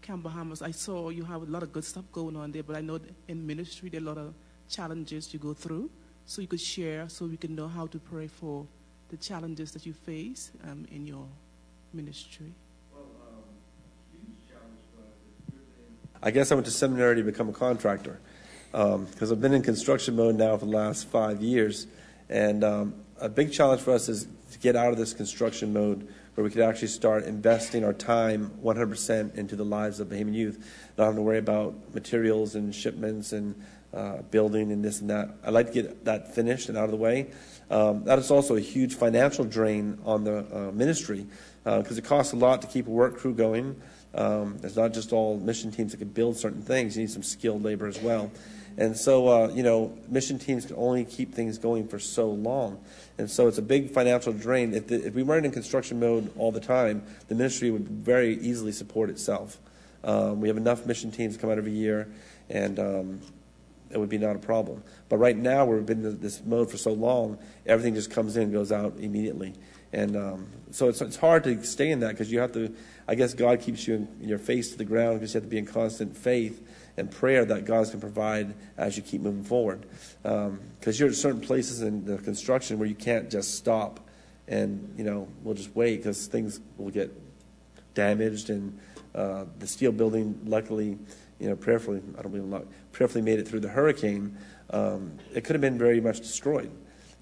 [0.01, 0.61] Camp Bahamas?
[0.61, 2.99] I saw you have a lot of good stuff going on there, but I know
[3.27, 4.33] in ministry there are a lot of
[4.67, 5.91] challenges you go through.
[6.25, 8.65] So you could share so we can know how to pray for
[9.09, 11.25] the challenges that you face um, in your
[11.93, 12.51] ministry.
[16.21, 18.19] I guess I went to seminary to become a contractor
[18.71, 21.87] because um, I've been in construction mode now for the last five years.
[22.29, 26.07] And um, a big challenge for us is to get out of this construction mode
[26.35, 30.57] where we could actually start investing our time 100% into the lives of Bahamian youth,
[30.97, 33.61] not having to worry about materials and shipments and
[33.93, 35.29] uh, building and this and that.
[35.43, 37.31] I'd like to get that finished and out of the way.
[37.69, 41.27] Um, that is also a huge financial drain on the uh, ministry
[41.63, 43.79] because uh, it costs a lot to keep a work crew going.
[44.13, 46.95] Um, it's not just all mission teams that can build certain things.
[46.95, 48.31] You need some skilled labor as well.
[48.79, 52.81] And so, uh, you know, mission teams can only keep things going for so long.
[53.17, 54.73] And so it's a big financial drain.
[54.73, 58.35] If, the, if we weren't in construction mode all the time, the ministry would very
[58.39, 59.57] easily support itself.
[60.05, 62.07] Um, we have enough mission teams come out every year,
[62.49, 63.21] and um,
[63.91, 64.81] it would be not a problem.
[65.09, 68.43] But right now, we've been in this mode for so long, everything just comes in
[68.43, 69.55] and goes out immediately.
[69.91, 72.73] And um, so it's, it's hard to stay in that because you have to,
[73.09, 75.49] I guess God keeps you in, in your face to the ground because you have
[75.49, 76.65] to be in constant faith
[76.99, 79.85] and prayer that God's going to provide as you keep moving forward.
[80.21, 83.99] Because um, you're at certain places in the construction where you can't just stop
[84.47, 87.11] and, you know, we'll just wait because things will get
[87.93, 88.49] damaged.
[88.49, 88.77] And
[89.13, 90.97] uh, the steel building, luckily,
[91.39, 94.35] you know, prayerfully, I don't believe in luck, prayerfully made it through the hurricane.
[94.71, 96.71] Um, it could have been very much destroyed.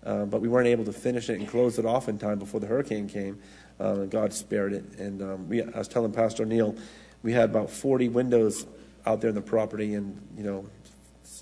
[0.05, 2.61] Uh, but we weren't able to finish it and close it off in time before
[2.61, 3.39] the hurricane came.
[3.77, 4.85] Uh, God spared it.
[4.97, 6.75] And um, we, I was telling Pastor Neil,
[7.23, 8.65] we had about 40 windows
[9.07, 10.65] out there in the property and, you know,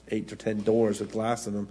[0.10, 1.68] eight or ten doors with glass in them.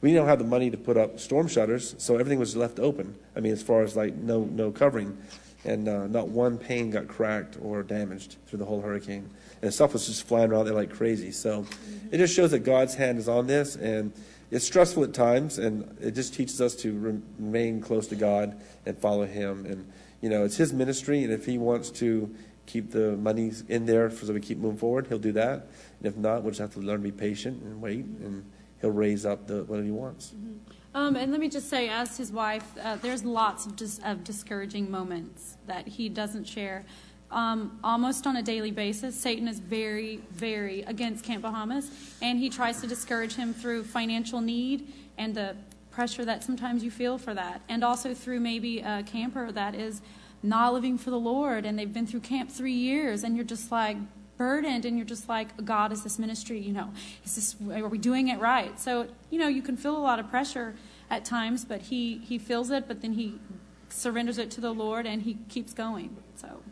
[0.00, 3.16] We don't have the money to put up storm shutters, so everything was left open.
[3.34, 5.18] I mean, as far as like no no covering,
[5.64, 9.28] and uh, not one pane got cracked or damaged through the whole hurricane.
[9.60, 11.32] And stuff was just flying around there like crazy.
[11.32, 11.66] So
[12.12, 14.12] it just shows that God's hand is on this, and
[14.52, 16.96] it's stressful at times, and it just teaches us to
[17.38, 19.66] remain close to God and follow Him.
[19.66, 19.90] And
[20.20, 22.32] you know, it's His ministry, and if He wants to
[22.68, 25.66] keep the money in there so we keep moving forward, he'll do that.
[25.98, 28.44] And if not, we'll just have to learn to be patient and wait, and
[28.80, 30.32] he'll raise up the whatever he wants.
[30.36, 30.56] Mm-hmm.
[30.94, 34.24] Um, and let me just say, as his wife, uh, there's lots of, dis- of
[34.24, 36.84] discouraging moments that he doesn't share.
[37.30, 41.90] Um, almost on a daily basis, Satan is very, very against Camp Bahamas,
[42.22, 45.56] and he tries to discourage him through financial need and the
[45.90, 50.00] pressure that sometimes you feel for that, and also through maybe a camper that is
[50.42, 53.72] not living for the Lord and they've been through camp three years and you're just
[53.72, 53.96] like
[54.36, 56.92] burdened and you're just like, God, is this ministry, you know,
[57.24, 58.78] is this, are we doing it right?
[58.78, 60.76] So, you know, you can feel a lot of pressure
[61.10, 63.40] at times, but he, he feels it, but then he
[63.88, 66.16] surrenders it to the Lord and he keeps going.
[66.36, 66.62] So.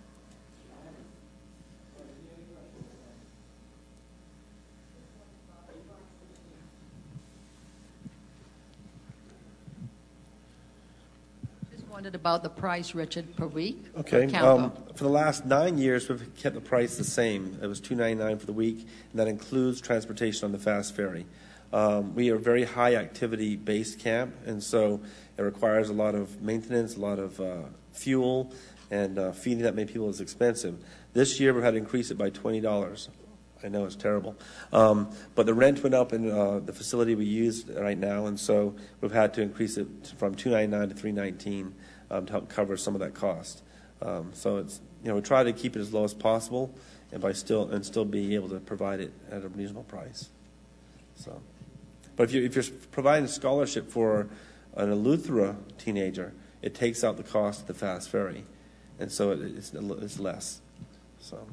[11.97, 13.87] Wondered about the price, Richard, per week.
[13.97, 14.27] Okay.
[14.27, 14.65] camper.
[14.65, 17.59] Um, for the last nine years, we've kept the price the same.
[17.63, 20.95] It was two ninety nine for the week, and that includes transportation on the fast
[20.95, 21.25] ferry.
[21.73, 25.01] Um, we are a very high activity based camp, and so
[25.39, 28.53] it requires a lot of maintenance, a lot of uh, fuel,
[28.91, 30.85] and uh, feeding that many people is expensive.
[31.15, 33.09] This year, we've had to increase it by twenty dollars.
[33.65, 34.37] I know it's terrible,
[34.71, 38.39] um, but the rent went up in uh, the facility we use right now, and
[38.39, 39.89] so we've had to increase it
[40.19, 41.75] from two ninety nine to three nineteen
[42.11, 43.63] um, to help cover some of that cost.
[44.03, 46.75] Um, so it's you know we try to keep it as low as possible,
[47.13, 50.29] and by still and still being able to provide it at a reasonable price.
[51.15, 51.41] So,
[52.17, 54.29] but if you if you're providing a scholarship for
[54.75, 58.45] an Eleuthera teenager, it takes out the cost of the fast ferry,
[58.99, 60.61] and so it, it's it's less.
[61.19, 61.47] So.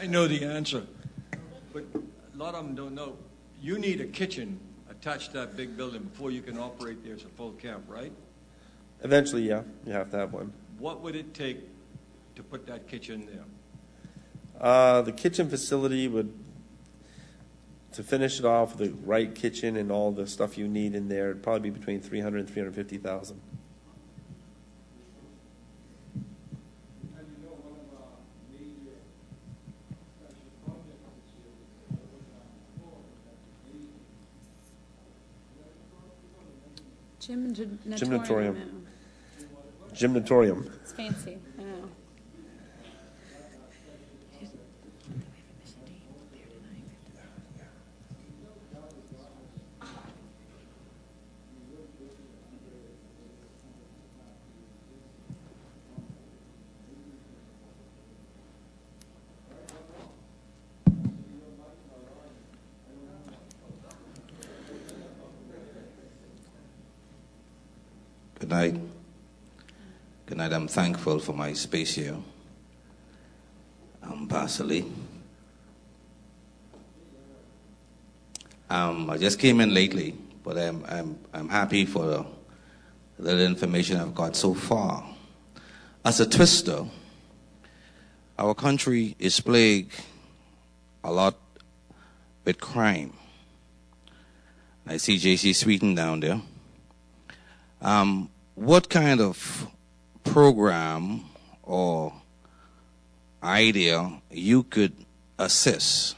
[0.00, 0.86] I know the answer,
[1.74, 3.18] but a lot of them don't know.
[3.60, 7.24] You need a kitchen attached to that big building before you can operate there as
[7.24, 8.10] a full camp, right?
[9.02, 10.54] Eventually, yeah, you have to have one.
[10.78, 11.68] What would it take
[12.36, 13.44] to put that kitchen there?
[14.58, 16.32] Uh, the kitchen facility would,
[17.92, 21.28] to finish it off, the right kitchen and all the stuff you need in there,
[21.28, 23.38] it'd probably be between 300 and 350,000.
[37.30, 38.86] Gym Gymnatorium.
[39.92, 40.68] Gymnatorium.
[40.82, 41.38] It's fancy.
[41.58, 41.88] I know.
[68.40, 68.80] Good night.
[70.40, 70.56] Good night.
[70.56, 72.16] I'm thankful for my space here.
[74.02, 74.26] I'm
[74.60, 74.90] Lee.
[78.70, 82.24] Um, I just came in lately, but I'm, I'm, I'm happy for
[83.18, 85.04] the information I've got so far.
[86.06, 86.86] As a twister,
[88.38, 89.92] our country is plagued
[91.04, 91.36] a lot
[92.46, 93.12] with crime.
[94.86, 95.52] I see J.C.
[95.52, 96.40] Sweeten down there.
[97.82, 99.68] Um, what kind of
[100.24, 101.24] program
[101.62, 102.12] or
[103.42, 104.92] idea you could
[105.38, 106.16] assist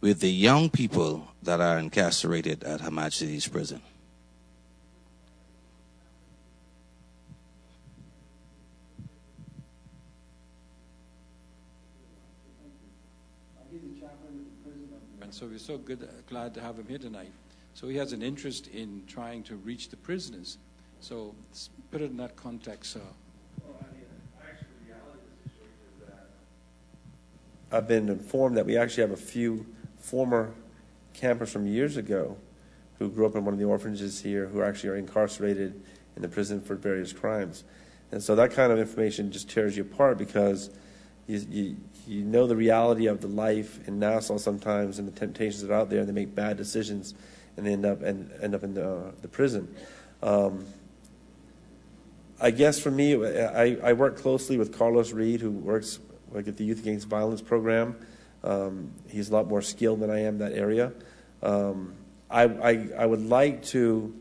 [0.00, 3.80] with the young people that are incarcerated at Majesty's prison?
[15.20, 17.32] And so we're so good, glad to have him here tonight.
[17.74, 20.58] So he has an interest in trying to reach the prisoners.
[21.04, 21.34] So
[21.90, 22.96] put it in that context.
[27.70, 29.66] I've been informed that we actually have a few
[29.98, 30.54] former
[31.12, 32.38] campers from years ago
[32.98, 35.78] who grew up in one of the orphanages here who actually are incarcerated
[36.16, 37.64] in the prison for various crimes.
[38.10, 40.70] And so that kind of information just tears you apart because
[41.26, 41.76] you, you,
[42.06, 45.80] you know the reality of the life in Nassau sometimes and the temptations that are
[45.80, 47.12] out there, and they make bad decisions
[47.58, 49.68] and they end up, and, end up in the, the prison.
[50.22, 50.64] Um,
[52.40, 56.00] I guess for me, I, I work closely with Carlos Reed, who works
[56.32, 57.96] like at the Youth Against Violence program.
[58.42, 60.92] Um, he's a lot more skilled than I am in that area.
[61.42, 61.94] Um,
[62.30, 64.14] I, I, I would like to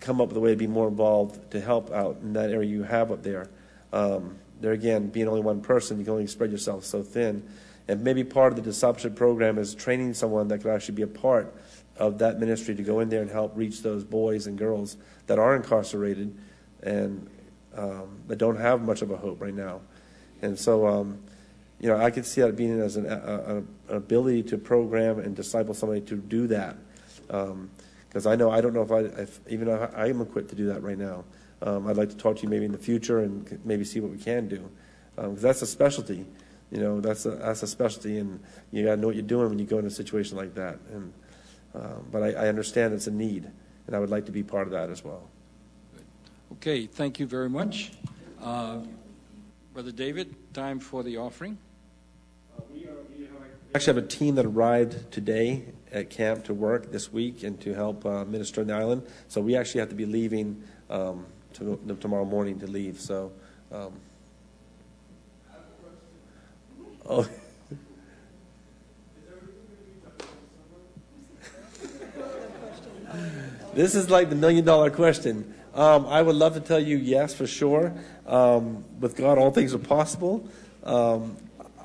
[0.00, 2.68] come up with a way to be more involved to help out in that area
[2.68, 3.48] you have up there.
[3.92, 7.44] Um, there again, being only one person, you can only spread yourself so thin.
[7.86, 11.06] And maybe part of the discipleship program is training someone that could actually be a
[11.06, 11.54] part
[11.96, 14.96] of that ministry to go in there and help reach those boys and girls
[15.26, 16.36] that are incarcerated
[16.84, 17.28] and
[17.76, 19.80] um, that don't have much of a hope right now.
[20.42, 21.18] And so, um,
[21.80, 25.18] you know, I could see that being as an, a, a, an ability to program
[25.18, 26.76] and disciple somebody to do that.
[27.26, 30.56] Because I know I don't know if I, if, even though I am equipped to
[30.56, 31.24] do that right now.
[31.62, 34.10] Um, I'd like to talk to you maybe in the future and maybe see what
[34.10, 34.68] we can do.
[35.16, 36.26] Because that's a specialty.
[36.70, 38.40] You know, that's a, that's a specialty, and
[38.72, 40.78] you got to know what you're doing when you go in a situation like that.
[40.92, 41.12] And
[41.74, 43.48] um, but I, I understand it's a need,
[43.86, 45.28] and I would like to be part of that as well.
[46.54, 47.90] Okay, thank you very much.
[48.40, 48.78] Uh,
[49.72, 51.58] Brother David, time for the offering.
[52.72, 52.86] We
[53.74, 57.74] actually have a team that arrived today, at camp to work this week and to
[57.74, 59.04] help uh, minister on the island.
[59.26, 63.00] So we actually have to be leaving um, to, tomorrow morning to leave.
[63.00, 63.32] So.
[63.72, 63.92] Um,
[67.08, 67.28] oh.
[73.74, 75.53] this is like the million dollar question.
[75.74, 77.92] Um, I would love to tell you yes for sure.
[78.26, 80.48] Um, with God, all things are possible.
[80.84, 81.36] Um,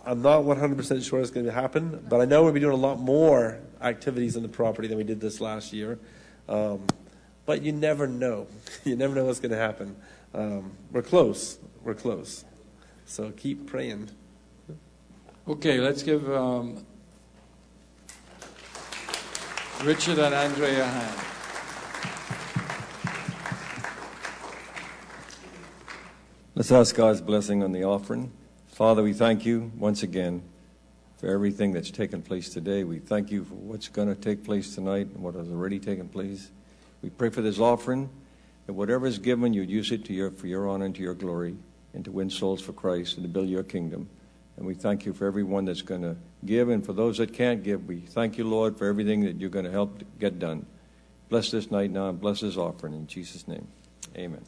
[0.05, 2.77] I'm not 100% sure it's going to happen, but I know we'll be doing a
[2.77, 5.97] lot more activities on the property than we did this last year.
[6.47, 6.85] Um,
[7.47, 8.47] but you never know.
[8.83, 9.95] you never know what's going to happen.
[10.35, 11.57] Um, we're close.
[11.83, 12.45] We're close.
[13.05, 14.11] So keep praying.
[15.47, 16.85] Okay, let's give um,
[19.83, 21.38] Richard and Andrea a hand.
[26.59, 28.33] Let's ask God's blessing on the offering.
[28.67, 30.43] Father, we thank you once again
[31.17, 32.83] for everything that's taken place today.
[32.83, 36.09] We thank you for what's going to take place tonight and what has already taken
[36.09, 36.51] place.
[37.01, 38.09] We pray for this offering,
[38.65, 41.13] that whatever is given, you'd use it to your, for your honor and to your
[41.13, 41.55] glory,
[41.93, 44.09] and to win souls for Christ and to build your kingdom.
[44.57, 47.63] And we thank you for everyone that's going to give, and for those that can't
[47.63, 50.65] give, we thank you, Lord, for everything that you're going to help get done.
[51.29, 53.69] Bless this night now and bless this offering in Jesus' name.
[54.17, 54.43] Amen.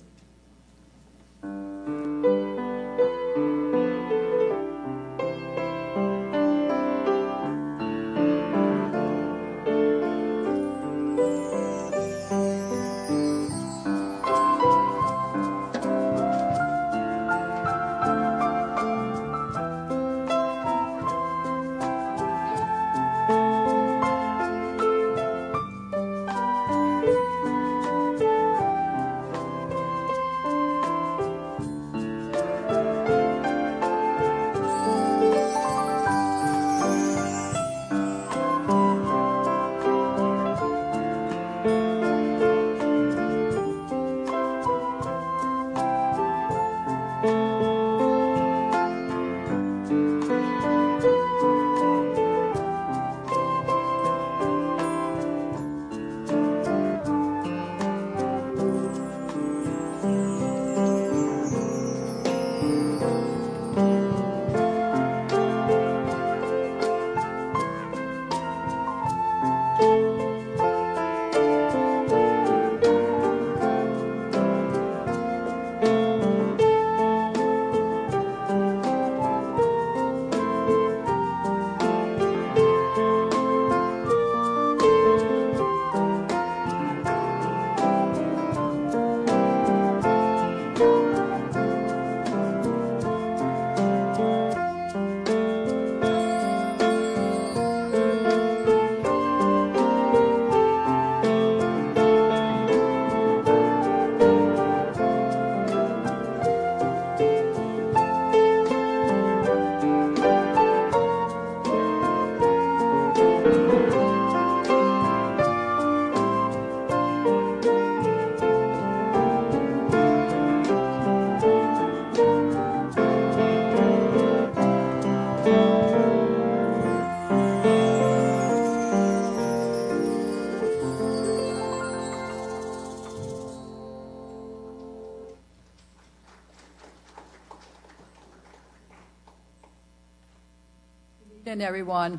[141.51, 142.17] Evening, everyone.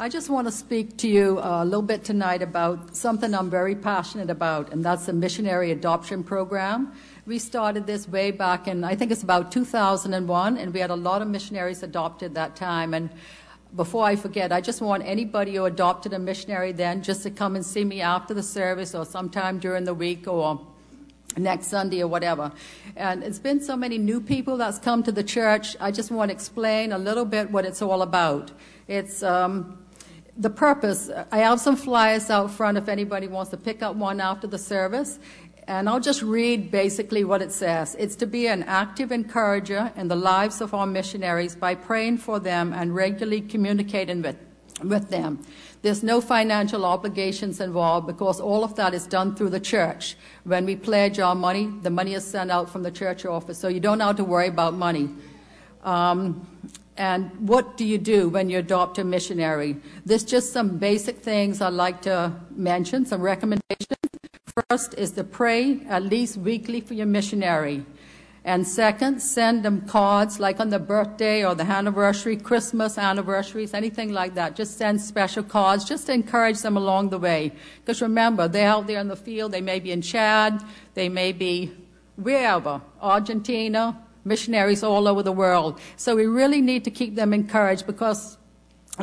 [0.00, 3.48] I just want to speak to you uh, a little bit tonight about something I'm
[3.48, 6.92] very passionate about, and that's the missionary adoption program.
[7.26, 10.96] We started this way back in, I think it's about 2001, and we had a
[10.96, 12.92] lot of missionaries adopted that time.
[12.92, 13.08] And
[13.76, 17.54] before I forget, I just want anybody who adopted a missionary then just to come
[17.54, 20.66] and see me after the service or sometime during the week or
[21.36, 22.52] next Sunday or whatever.
[22.96, 25.76] And it's been so many new people that's come to the church.
[25.80, 28.52] I just want to explain a little bit what it's all about.
[28.88, 29.78] It's um,
[30.36, 31.10] the purpose.
[31.30, 34.58] I have some flyers out front if anybody wants to pick up one after the
[34.58, 35.18] service.
[35.68, 37.96] And I'll just read basically what it says.
[37.98, 42.38] It's to be an active encourager in the lives of our missionaries by praying for
[42.38, 44.36] them and regularly communicating with,
[44.84, 45.44] with them.
[45.86, 50.16] There's no financial obligations involved because all of that is done through the church.
[50.42, 53.68] When we pledge our money, the money is sent out from the church office, so
[53.68, 55.08] you don't have to worry about money.
[55.84, 56.44] Um,
[56.96, 59.76] and what do you do when you adopt a missionary?
[60.04, 63.96] There's just some basic things I'd like to mention, some recommendations.
[64.68, 67.86] First is to pray at least weekly for your missionary.
[68.46, 74.12] And second, send them cards like on the birthday or the anniversary, Christmas anniversaries, anything
[74.12, 74.54] like that.
[74.54, 77.50] Just send special cards just to encourage them along the way.
[77.80, 79.50] Because remember, they're out there in the field.
[79.50, 80.62] They may be in Chad.
[80.94, 81.72] They may be
[82.14, 85.80] wherever, Argentina, missionaries all over the world.
[85.96, 88.38] So we really need to keep them encouraged because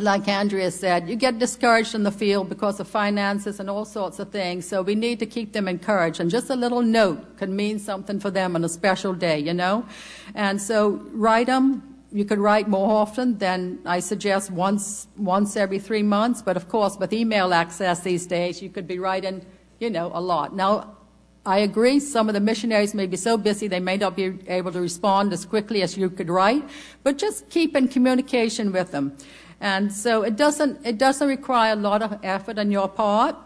[0.02, 4.18] like Andrea said, you get discouraged in the field because of finances and all sorts
[4.18, 4.68] of things.
[4.68, 6.20] So we need to keep them encouraged.
[6.20, 9.54] And just a little note can mean something for them on a special day, you
[9.54, 9.86] know?
[10.34, 11.84] And so write them.
[12.12, 16.41] You could write more often than I suggest once, once every three months.
[16.41, 19.46] But of course, with email access these days, you could be writing,
[19.80, 20.56] you know, a lot.
[20.56, 20.98] Now,
[21.46, 24.72] I agree, some of the missionaries may be so busy they may not be able
[24.72, 26.64] to respond as quickly as you could write,
[27.04, 29.18] but just keep in communication with them.
[29.64, 33.38] And so it doesn't, it doesn't require a lot of effort on your part.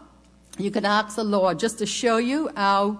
[0.58, 2.98] You can ask the Lord just to show you how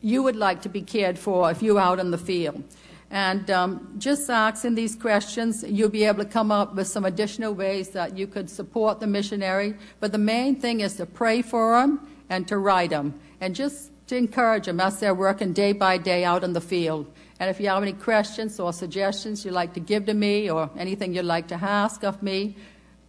[0.00, 2.64] you would like to be cared for if you're out in the field.
[3.10, 7.52] And um, just asking these questions, you'll be able to come up with some additional
[7.52, 9.74] ways that you could support the missionary.
[10.00, 13.90] But the main thing is to pray for them and to write them and just
[14.06, 17.12] to encourage them as they're working day by day out in the field.
[17.38, 20.70] And if you have any questions or suggestions you'd like to give to me or
[20.78, 22.56] anything you'd like to ask of me,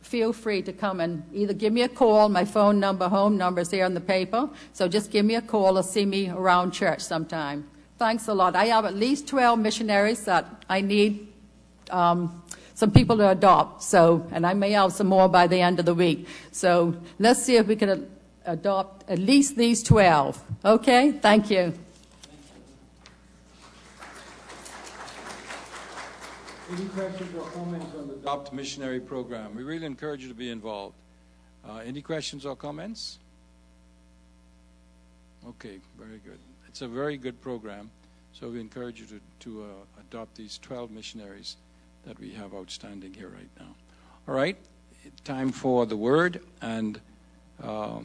[0.01, 2.29] feel free to come and either give me a call.
[2.29, 4.49] My phone number, home number is here in the paper.
[4.73, 7.67] So just give me a call or see me around church sometime.
[7.97, 8.55] Thanks a lot.
[8.55, 11.27] I have at least 12 missionaries that I need
[11.89, 13.81] um, some people to adopt.
[13.81, 16.27] So, and I may have some more by the end of the week.
[16.51, 18.09] So let's see if we can
[18.45, 20.41] adopt at least these 12.
[20.63, 21.11] Okay?
[21.11, 21.73] Thank you.
[26.69, 29.55] Any questions or comments on the Adopt Missionary Program?
[29.55, 30.95] We really encourage you to be involved.
[31.65, 33.19] Uh, any questions or comments?
[35.47, 36.39] Okay, very good.
[36.67, 37.89] It's a very good program,
[38.33, 41.55] so we encourage you to, to uh, adopt these 12 missionaries
[42.05, 43.73] that we have outstanding here right now.
[44.27, 44.57] All right,
[45.23, 46.99] time for the word, and
[47.63, 47.99] uh,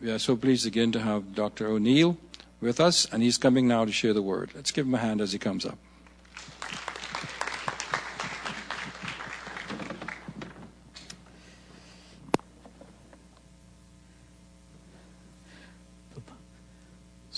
[0.00, 1.68] we are so pleased again to have Dr.
[1.68, 2.16] O'Neill
[2.58, 4.52] with us, and he's coming now to share the word.
[4.54, 5.76] Let's give him a hand as he comes up.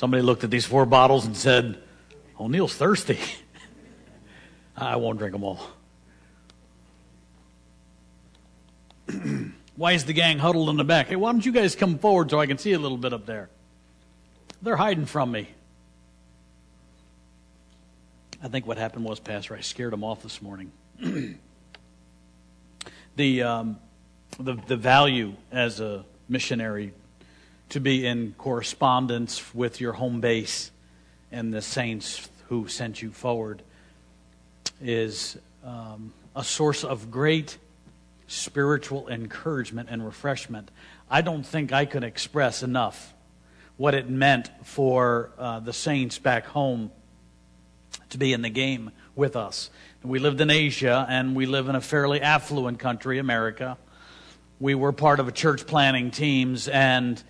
[0.05, 1.79] Somebody looked at these four bottles and said,
[2.39, 3.19] O'Neill's thirsty.
[4.77, 5.67] I won't drink them all.
[9.77, 11.07] why is the gang huddled in the back?
[11.07, 13.25] Hey, why don't you guys come forward so I can see a little bit up
[13.25, 13.49] there?
[14.61, 15.49] They're hiding from me.
[18.43, 20.71] I think what happened was, Pastor, I scared them off this morning.
[23.17, 23.79] the, um,
[24.39, 26.93] the, the value as a missionary
[27.71, 30.71] to be in correspondence with your home base
[31.33, 33.63] and the saints who sent you forward
[34.81, 37.59] is um, a source of great
[38.27, 40.71] spiritual encouragement and refreshment.
[41.11, 43.13] I don't think I could express enough
[43.77, 46.91] what it meant for uh, the saints back home
[48.11, 49.71] to be in the game with us.
[50.03, 53.79] We lived in Asia and we live in a fairly affluent country, America.
[54.61, 57.23] We were part of a church planting teams and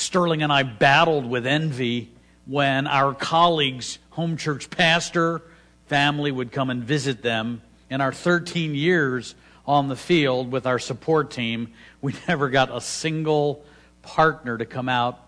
[0.00, 2.10] Sterling and I battled with envy
[2.46, 5.42] when our colleagues' home church pastor
[5.88, 7.60] family would come and visit them.
[7.90, 9.34] In our 13 years
[9.66, 13.62] on the field with our support team, we never got a single
[14.00, 15.20] partner to come out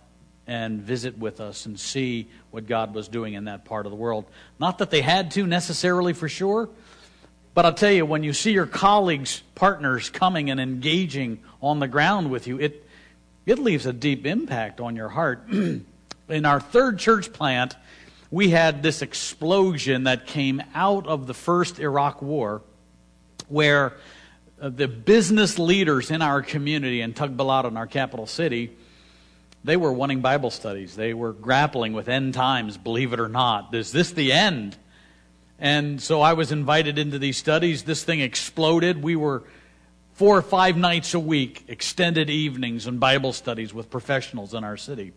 [0.46, 3.96] and visit with us and see what God was doing in that part of the
[3.96, 4.24] world.
[4.58, 6.70] Not that they had to necessarily for sure,
[7.52, 11.88] but I'll tell you, when you see your colleagues, partners coming and engaging on the
[11.88, 12.81] ground with you, it,
[13.46, 15.48] it leaves a deep impact on your heart.
[16.28, 17.76] in our third church plant,
[18.30, 22.62] we had this explosion that came out of the first Iraq War
[23.48, 23.94] where
[24.60, 28.74] uh, the business leaders in our community in Tagbilat, in our capital city,
[29.64, 30.96] they were wanting Bible studies.
[30.96, 33.74] They were grappling with end times, believe it or not.
[33.74, 34.76] Is this the end?
[35.58, 37.84] And so I was invited into these studies.
[37.84, 39.02] This thing exploded.
[39.02, 39.44] We were
[40.14, 44.76] four or five nights a week, extended evenings and Bible studies with professionals in our
[44.76, 45.12] city.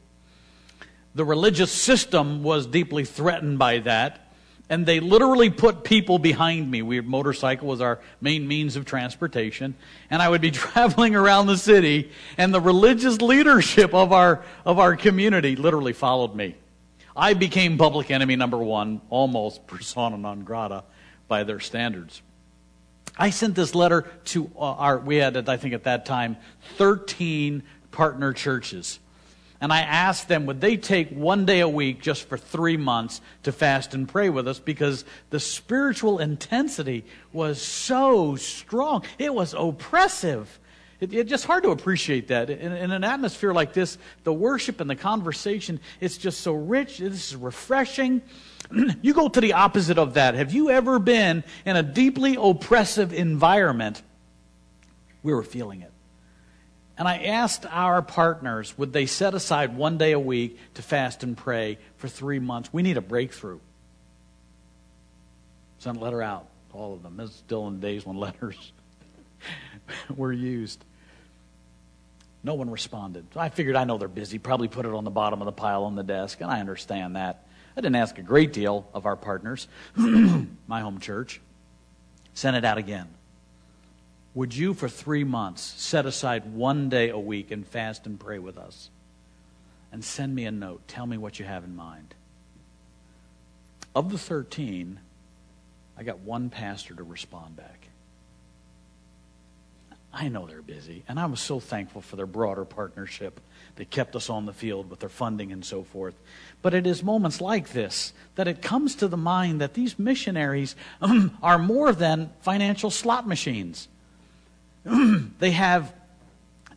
[1.14, 4.34] The religious system was deeply threatened by that,
[4.70, 6.82] and they literally put people behind me.
[6.82, 9.76] We motorcycle was our main means of transportation,
[10.10, 14.80] and I would be traveling around the city, and the religious leadership of our of
[14.80, 16.56] our community literally followed me.
[17.16, 20.84] I became public enemy number one, almost persona non grata
[21.28, 22.22] by their standards.
[23.18, 26.38] I sent this letter to uh, our, we had, I think at that time,
[26.78, 29.00] 13 partner churches.
[29.62, 33.22] And I asked them, would they take one day a week just for three months
[33.44, 39.04] to fast and pray with us because the spiritual intensity was so strong.
[39.18, 40.60] It was oppressive.
[41.00, 42.50] It, it's just hard to appreciate that.
[42.50, 47.00] In, in, an atmosphere like this, the worship and the conversation, it's just so rich.
[47.00, 48.22] This is refreshing.
[49.02, 50.36] you go to the opposite of that.
[50.36, 54.02] Have you ever been in a deeply oppressive environment?
[55.22, 55.92] We were feeling it.
[56.98, 61.24] And I asked our partners, would they set aside one day a week to fast
[61.24, 62.72] and pray for three months?
[62.72, 63.60] We need a breakthrough.
[65.80, 67.20] Sent a letter out, all of them.
[67.20, 68.72] It's still in days when letters
[70.16, 70.84] were used.
[72.44, 73.26] No one responded.
[73.34, 75.52] So I figured I know they're busy, probably put it on the bottom of the
[75.52, 77.46] pile on the desk, and I understand that.
[77.76, 81.42] I didn't ask a great deal of our partners, my home church.
[82.34, 83.08] Sent it out again.
[84.36, 88.38] Would you, for three months, set aside one day a week and fast and pray
[88.38, 88.90] with us?
[89.92, 90.88] And send me a note.
[90.88, 92.14] Tell me what you have in mind.
[93.96, 95.00] Of the 13,
[95.98, 97.85] I got one pastor to respond back.
[100.18, 103.42] I know they're busy, and I was so thankful for their broader partnership
[103.76, 106.16] that kept us on the field with their funding and so forth.
[106.62, 110.78] But it is moments like this that it comes to the mind that these missionaries
[111.02, 113.90] um, are more than financial slot machines.
[114.86, 115.94] they have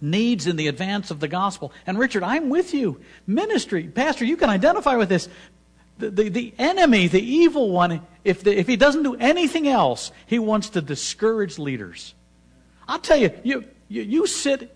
[0.00, 1.72] needs in the advance of the gospel.
[1.86, 3.00] And Richard, I'm with you.
[3.24, 5.28] Ministry, Pastor, you can identify with this.
[5.98, 10.10] The, the, the enemy, the evil one, if, the, if he doesn't do anything else,
[10.26, 12.14] he wants to discourage leaders.
[12.88, 14.74] I'll tell you, you, you, you sit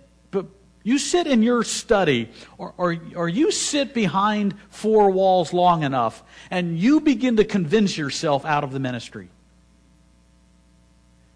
[0.84, 6.24] you sit in your study or, or, or you sit behind four walls long enough
[6.50, 9.28] and you begin to convince yourself out of the ministry.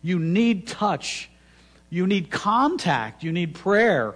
[0.02, 1.30] You need touch
[1.90, 3.22] you need contact.
[3.22, 4.14] You need prayer.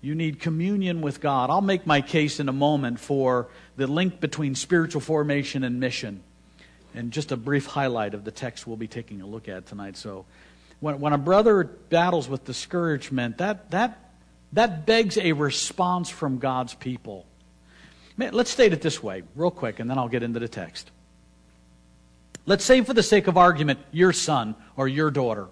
[0.00, 1.50] You need communion with God.
[1.50, 6.22] I'll make my case in a moment for the link between spiritual formation and mission.
[6.94, 9.96] And just a brief highlight of the text we'll be taking a look at tonight.
[9.96, 10.24] So,
[10.84, 14.12] when, when a brother battles with discouragement, that, that,
[14.52, 17.24] that begs a response from God's people.
[18.18, 20.90] Let's state it this way, real quick, and then I'll get into the text.
[22.44, 25.48] Let's say, for the sake of argument, your son or your daughter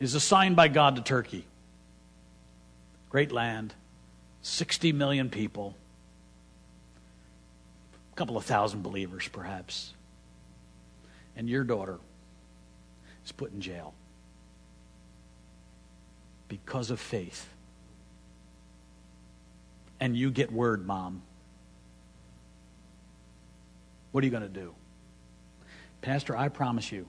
[0.00, 1.44] is assigned by God to Turkey.
[3.10, 3.74] Great land,
[4.40, 5.74] 60 million people,
[8.10, 9.92] a couple of thousand believers perhaps.
[11.36, 11.98] And your daughter
[13.22, 13.92] is put in jail
[16.50, 17.48] because of faith.
[20.00, 21.22] And you get word, Mom.
[24.12, 24.74] What are you going to do?
[26.02, 27.06] Pastor, I promise you,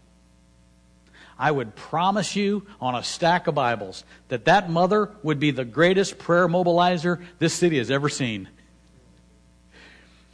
[1.40, 5.66] I would promise you on a stack of Bibles that that mother would be the
[5.66, 8.48] greatest prayer mobilizer this city has ever seen.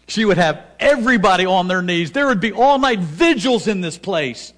[0.07, 2.11] She would have everybody on their knees.
[2.11, 4.51] There would be all night vigils in this place,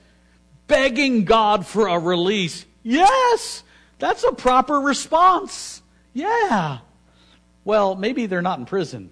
[0.66, 2.66] begging God for a release.
[2.82, 3.64] Yes,
[4.00, 5.82] that's a proper response.
[6.14, 6.80] Yeah.
[7.64, 9.12] Well, maybe they're not in prison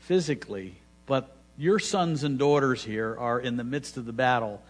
[0.00, 4.62] physically, but your sons and daughters here are in the midst of the battle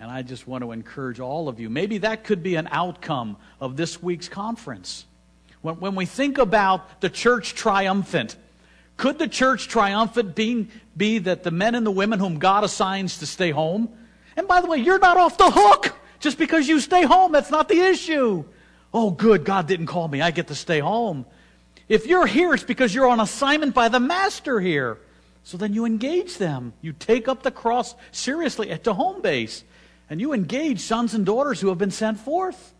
[0.00, 1.68] and I just want to encourage all of you.
[1.68, 5.04] Maybe that could be an outcome of this week's conference.
[5.60, 8.34] When, when we think about the church triumphant,
[8.96, 13.18] could the church triumphant be, be that the men and the women whom God assigns
[13.18, 13.90] to stay home?
[14.38, 17.32] And by the way, you're not off the hook just because you stay home.
[17.32, 18.44] That's not the issue.
[18.92, 20.20] Oh, good, God didn't call me.
[20.20, 21.26] I get to stay home.
[21.88, 24.98] If you're here, it's because you're on assignment by the master here.
[25.42, 26.72] So then you engage them.
[26.82, 29.64] You take up the cross seriously at the home base
[30.08, 32.74] and you engage sons and daughters who have been sent forth.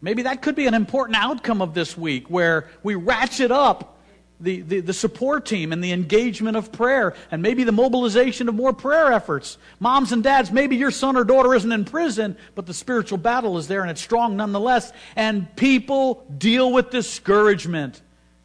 [0.00, 3.97] Maybe that could be an important outcome of this week where we ratchet up
[4.40, 8.54] the, the, the, support team and the engagement of prayer and maybe the mobilization of
[8.54, 9.58] more prayer efforts.
[9.80, 13.58] Moms and dads, maybe your son or daughter isn't in prison, but the spiritual battle
[13.58, 14.92] is there and it's strong nonetheless.
[15.16, 18.00] And people deal with discouragement.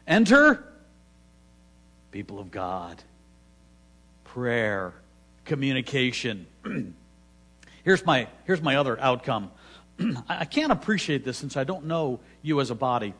[0.06, 0.64] Enter
[2.10, 3.02] people of God,
[4.24, 4.94] prayer,
[5.44, 6.46] communication.
[7.84, 9.50] Here's my, here's my other outcome.
[10.28, 13.12] I can't appreciate this since I don't know you as a body.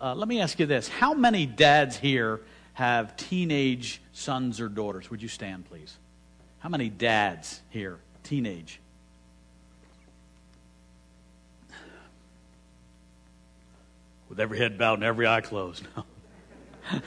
[0.00, 2.40] Uh, let me ask you this How many dads here
[2.72, 5.10] have teenage sons or daughters?
[5.10, 5.96] Would you stand, please?
[6.60, 8.80] How many dads here, teenage?
[14.28, 15.86] With every head bowed and every eye closed.
[16.92, 17.06] All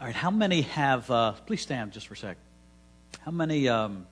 [0.00, 2.38] right, how many have, uh, please stand just for a sec.
[3.20, 4.06] How many, um,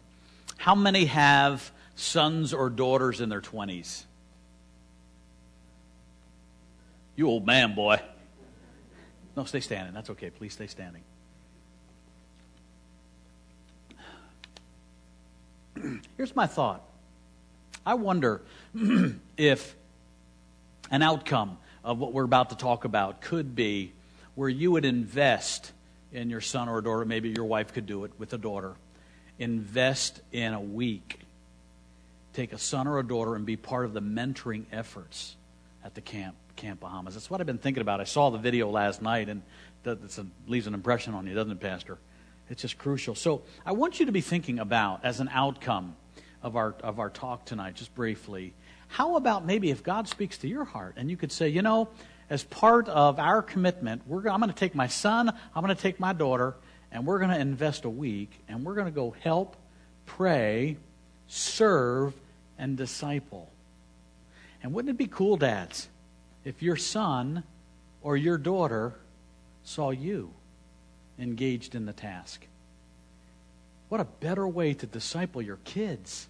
[0.58, 4.04] how many have sons or daughters in their 20s?
[7.18, 8.00] You old man, boy.
[9.36, 9.92] No, stay standing.
[9.92, 10.30] That's okay.
[10.30, 11.02] Please stay standing.
[16.16, 16.88] Here's my thought.
[17.84, 18.40] I wonder
[19.36, 19.74] if
[20.92, 23.90] an outcome of what we're about to talk about could be
[24.36, 25.72] where you would invest
[26.12, 28.76] in your son or daughter, maybe your wife could do it with a daughter,
[29.40, 31.18] invest in a week.
[32.32, 35.34] Take a son or a daughter and be part of the mentoring efforts
[35.84, 37.14] at the camp, Camp Bahamas.
[37.14, 38.00] That's what I've been thinking about.
[38.00, 39.42] I saw the video last night, and
[39.84, 39.98] that
[40.46, 41.98] leaves an impression on you, doesn't it, Pastor?
[42.50, 43.14] It's just crucial.
[43.14, 45.96] So I want you to be thinking about, as an outcome
[46.42, 48.52] of our, of our talk tonight, just briefly,
[48.88, 51.88] how about maybe if God speaks to your heart and you could say, you know,
[52.28, 55.80] as part of our commitment, we're, I'm going to take my son, I'm going to
[55.80, 56.56] take my daughter,
[56.90, 59.56] and we're going to invest a week, and we're going to go help,
[60.06, 60.76] pray,
[61.28, 62.14] serve,
[62.58, 63.50] and disciple.
[64.62, 65.88] And wouldn't it be cool, dads,
[66.48, 67.44] if your son
[68.00, 68.94] or your daughter
[69.64, 70.32] saw you
[71.18, 72.46] engaged in the task?
[73.90, 76.26] What a better way to disciple your kids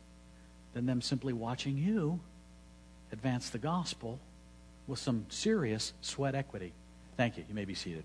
[0.75, 2.19] than them simply watching you
[3.13, 4.19] advance the gospel
[4.89, 6.73] with some serious sweat equity.
[7.17, 7.45] Thank you.
[7.49, 8.03] You may be seated.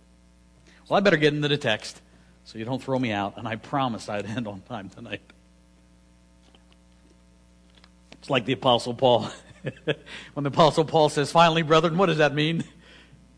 [0.88, 1.99] Well, I better get into the text
[2.45, 5.22] so you don't throw me out, and I promise I'd end on time tonight.
[8.11, 9.32] It's like the Apostle Paul.
[10.34, 12.64] when the Apostle Paul says, finally, brethren, what does that mean?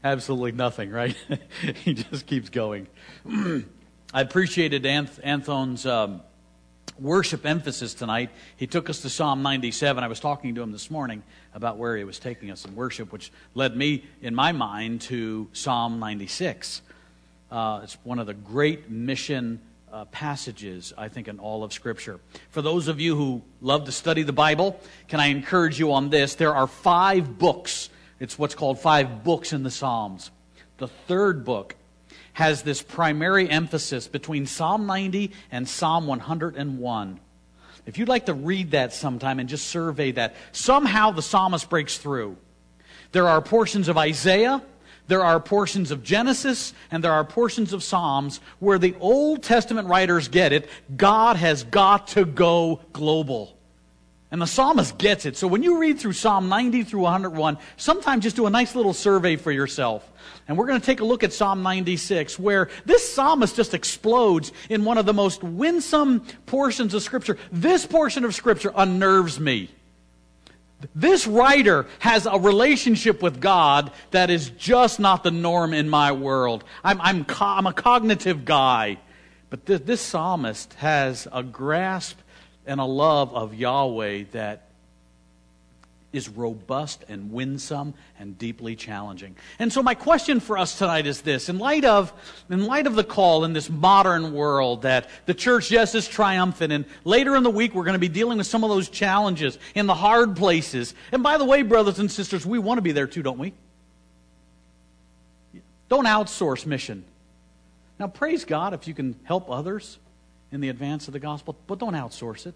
[0.03, 1.15] Absolutely nothing, right?
[1.83, 2.87] he just keeps going.
[4.13, 6.21] I appreciated Anth- Anthon's um,
[6.99, 8.29] worship emphasis tonight.
[8.55, 10.03] He took us to Psalm 97.
[10.03, 11.23] I was talking to him this morning
[11.53, 15.47] about where he was taking us in worship, which led me, in my mind, to
[15.53, 16.81] Psalm 96.
[17.51, 19.59] Uh, it's one of the great mission
[19.95, 22.19] uh, passages, I think, in all of Scripture.
[22.49, 24.77] For those of you who love to study the Bible,
[25.07, 26.35] can I encourage you on this?
[26.35, 27.89] There are five books.
[28.19, 30.31] It's what's called five books in the Psalms.
[30.79, 31.75] The third book
[32.33, 37.19] has this primary emphasis between Psalm 90 and Psalm 101.
[37.85, 41.97] If you'd like to read that sometime and just survey that, somehow the psalmist breaks
[41.97, 42.35] through.
[43.13, 44.61] There are portions of Isaiah,
[45.07, 49.87] there are portions of Genesis, and there are portions of Psalms where the Old Testament
[49.87, 50.69] writers get it.
[50.95, 53.55] God has got to go global.
[54.31, 55.37] And the psalmist gets it.
[55.37, 58.93] So when you read through Psalm 90 through 101, sometimes just do a nice little
[58.93, 60.11] survey for yourself.
[60.47, 64.51] And we're going to take a look at Psalm 96, where this psalmist just explodes
[64.69, 67.37] in one of the most winsome portions of Scripture.
[67.51, 69.69] This portion of Scripture unnerves me.
[70.93, 76.11] This writer has a relationship with God that is just not the norm in my
[76.11, 76.63] world.
[76.83, 78.97] I'm, I'm, co- I'm a cognitive guy.
[79.49, 82.19] But th- this psalmist has a grasp
[82.65, 84.67] and a love of Yahweh that
[86.15, 89.35] is robust and winsome and deeply challenging.
[89.59, 91.49] And so my question for us tonight is this.
[91.49, 92.13] In light of,
[92.49, 96.71] in light of the call in this modern world that the church, yes, is triumphant,
[96.71, 99.59] and later in the week we're going to be dealing with some of those challenges
[99.75, 100.95] in the hard places.
[101.11, 103.53] And by the way, brothers and sisters, we want to be there too, don't we?
[105.89, 107.03] Don't outsource mission.
[107.99, 109.99] Now, praise God if you can help others
[110.51, 112.55] in the advance of the gospel, but don't outsource it.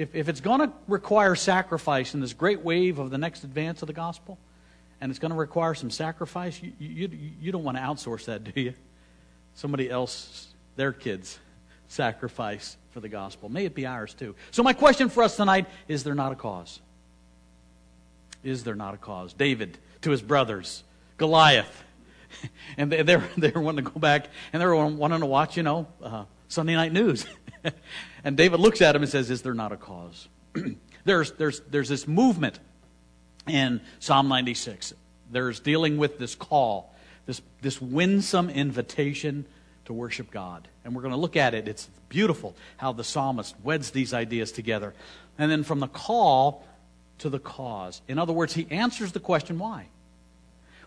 [0.00, 3.82] If, if it's going to require sacrifice in this great wave of the next advance
[3.82, 4.38] of the gospel,
[4.98, 8.42] and it's going to require some sacrifice, you, you, you don't want to outsource that,
[8.42, 8.72] do you?
[9.52, 11.38] Somebody else, their kids,
[11.88, 13.50] sacrifice for the gospel.
[13.50, 14.34] May it be ours too.
[14.52, 16.80] So, my question for us tonight is there not a cause?
[18.42, 19.34] Is there not a cause?
[19.34, 20.82] David to his brothers,
[21.18, 21.84] Goliath.
[22.78, 25.88] And they, they're, they're wanting to go back and they're wanting to watch, you know,
[26.02, 27.26] uh, Sunday night news.
[28.24, 30.28] And David looks at him and says, Is there not a cause?
[31.04, 32.58] there's, there's, there's this movement
[33.46, 34.94] in Psalm 96.
[35.30, 36.94] There's dealing with this call,
[37.26, 39.46] this, this winsome invitation
[39.84, 40.68] to worship God.
[40.84, 41.68] And we're going to look at it.
[41.68, 44.94] It's beautiful how the psalmist weds these ideas together.
[45.38, 46.64] And then from the call
[47.18, 48.02] to the cause.
[48.08, 49.86] In other words, he answers the question why.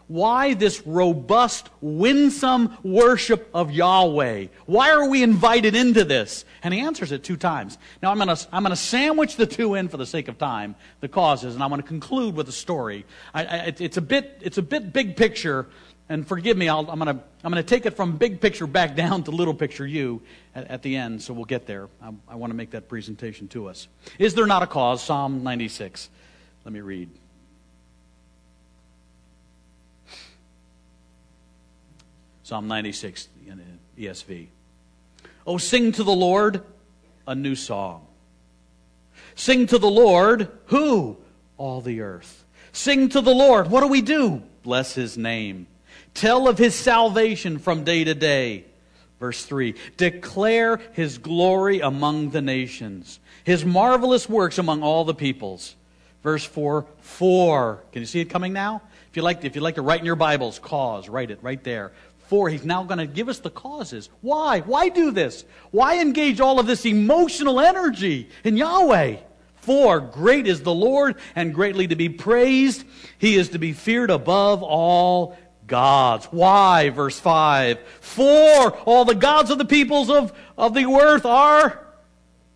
[0.07, 4.47] Why this robust, winsome worship of Yahweh?
[4.65, 6.45] Why are we invited into this?
[6.61, 7.77] And he answers it two times.
[8.01, 10.75] Now, I'm going to I'm gonna sandwich the two in for the sake of time,
[10.99, 13.05] the causes, and I'm going to conclude with a story.
[13.33, 15.67] I, I, it's, a bit, it's a bit big picture,
[16.09, 18.67] and forgive me, i am going to I'm going to take it from big picture
[18.67, 20.21] back down to little picture you
[20.53, 21.87] at, at the end, so we'll get there.
[22.01, 23.87] I, I want to make that presentation to us.
[24.19, 25.03] Is there not a cause?
[25.03, 26.09] Psalm 96.
[26.65, 27.09] Let me read.
[32.43, 33.61] Psalm 96 in
[33.97, 34.47] ESV.
[35.47, 36.61] Oh, sing to the Lord
[37.25, 38.05] a new song.
[39.35, 41.17] Sing to the Lord, who?
[41.57, 42.43] All the earth.
[42.71, 43.69] Sing to the Lord.
[43.69, 44.43] What do we do?
[44.61, 45.67] Bless his name.
[46.13, 48.65] Tell of his salvation from day to day.
[49.19, 55.75] Verse 3 Declare his glory among the nations, his marvelous works among all the peoples.
[56.23, 57.83] Verse 4 4.
[57.91, 58.81] Can you see it coming now?
[59.09, 61.63] If you like, if you like to write in your Bibles, cause, write it right
[61.63, 61.91] there.
[62.27, 64.09] Four, he's now going to give us the causes.
[64.21, 64.61] Why?
[64.61, 65.45] Why do this?
[65.71, 69.17] Why engage all of this emotional energy in Yahweh?
[69.55, 72.83] For great is the Lord and greatly to be praised.
[73.17, 76.25] He is to be feared above all gods.
[76.31, 76.89] Why?
[76.89, 77.79] Verse 5.
[78.01, 81.87] For all the gods of the peoples of, of the earth are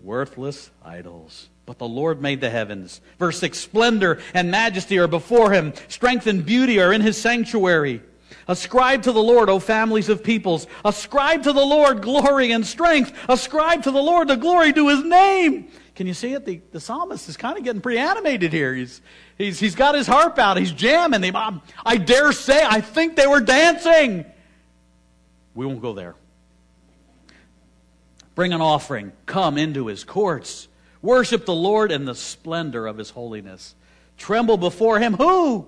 [0.01, 1.49] worthless idols.
[1.65, 3.01] But the Lord made the heavens.
[3.19, 3.57] Verse 6.
[3.57, 5.73] Splendor and majesty are before him.
[5.89, 8.01] Strength and beauty are in his sanctuary.
[8.47, 10.67] Ascribe to the Lord, O families of peoples.
[10.85, 13.13] Ascribe to the Lord glory and strength.
[13.27, 15.69] Ascribe to the Lord the glory to his name.
[15.95, 16.45] Can you see it?
[16.45, 18.73] The, the psalmist is kind of getting pretty animated here.
[18.73, 19.01] He's,
[19.37, 20.57] he's, he's got his harp out.
[20.57, 21.21] He's jamming.
[21.21, 24.23] They, um, I dare say, I think they were dancing.
[25.55, 26.15] We won't go there.
[28.35, 29.11] Bring an offering.
[29.25, 30.67] Come into his courts.
[31.01, 33.73] Worship the Lord in the splendor of his holiness.
[34.17, 35.15] Tremble before him.
[35.15, 35.67] Who?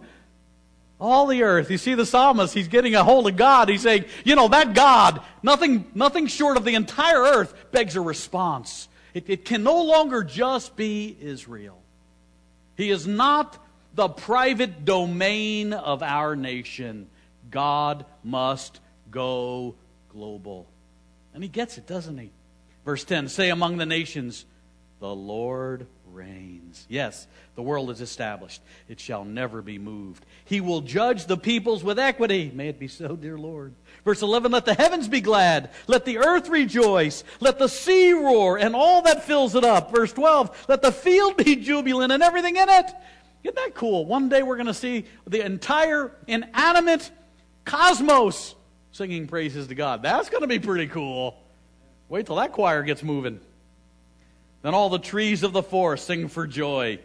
[1.00, 1.72] All the earth.
[1.72, 3.70] You see the psalmist, he's getting a hold of God.
[3.70, 8.02] He's saying, you know, that God, nothing, nothing short of the entire earth begs a
[8.02, 8.90] response.
[9.14, 11.82] It, it can no longer just be Israel.
[12.76, 13.58] He is not
[13.96, 17.08] the private domain of our nation.
[17.50, 18.80] God must
[19.10, 19.76] go
[20.10, 20.68] global.
[21.34, 22.32] And he gets it, doesn't he?
[22.86, 24.46] Verse 10 Say among the nations,
[25.00, 26.86] the Lord reigns.
[26.90, 28.62] Yes, the world is established.
[28.88, 30.26] It shall never be moved.
[30.50, 32.50] He will judge the peoples with equity.
[32.52, 33.76] May it be so, dear Lord.
[34.04, 35.70] Verse 11 Let the heavens be glad.
[35.86, 37.24] Let the earth rejoice.
[37.40, 39.92] Let the sea roar and all that fills it up.
[39.92, 42.86] Verse 12 Let the field be jubilant and everything in it.
[43.44, 44.08] Isn't that cool?
[44.08, 47.12] One day we're going to see the entire inanimate
[47.64, 48.56] cosmos
[48.92, 50.02] singing praises to God.
[50.02, 51.38] That's going to be pretty cool.
[52.08, 53.40] Wait till that choir gets moving.
[54.64, 56.98] Then all the trees of the forest sing for joy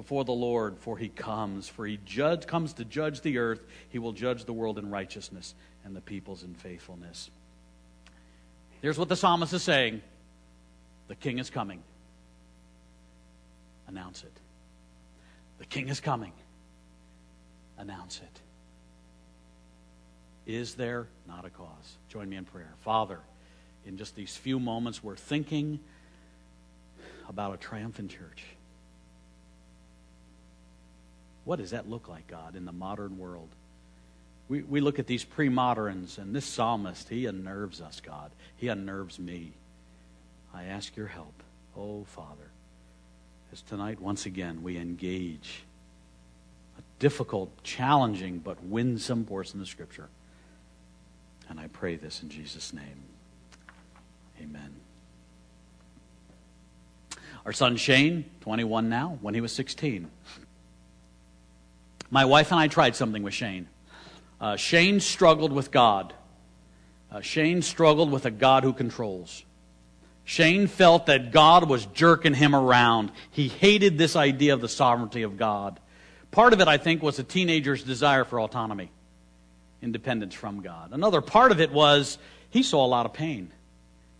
[0.00, 1.68] before the Lord, for he comes.
[1.68, 3.60] For he judge, comes to judge the earth.
[3.90, 7.30] He will judge the world in righteousness and the peoples in faithfulness.
[8.80, 10.00] Here's what the psalmist is saying
[11.08, 11.82] The king is coming.
[13.88, 14.32] Announce it.
[15.58, 16.32] The king is coming.
[17.76, 18.40] Announce it.
[20.50, 21.98] Is there not a cause?
[22.08, 22.72] Join me in prayer.
[22.78, 23.20] Father,
[23.84, 25.78] in just these few moments, we're thinking
[27.28, 28.46] about a triumphant church.
[31.44, 33.48] What does that look like, God, in the modern world?
[34.48, 38.30] We, we look at these pre moderns, and this psalmist, he unnerves us, God.
[38.56, 39.52] He unnerves me.
[40.52, 41.42] I ask your help,
[41.76, 42.50] oh Father,
[43.52, 45.62] as tonight, once again, we engage
[46.78, 50.08] a difficult, challenging, but winsome portion of Scripture.
[51.48, 53.02] And I pray this in Jesus' name.
[54.40, 54.74] Amen.
[57.44, 60.10] Our son Shane, 21 now, when he was 16.
[62.10, 63.68] My wife and I tried something with Shane.
[64.40, 66.12] Uh, Shane struggled with God.
[67.10, 69.44] Uh, Shane struggled with a God who controls.
[70.24, 73.10] Shane felt that God was jerking him around.
[73.30, 75.80] He hated this idea of the sovereignty of God.
[76.30, 78.90] Part of it, I think, was a teenager's desire for autonomy,
[79.82, 80.92] independence from God.
[80.92, 82.18] Another part of it was
[82.50, 83.50] he saw a lot of pain.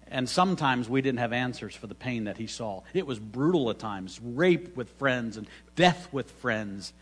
[0.09, 2.83] And sometimes we didn't have answers for the pain that he saw.
[2.93, 5.47] It was brutal at times rape with friends, and
[5.77, 6.93] death with friends,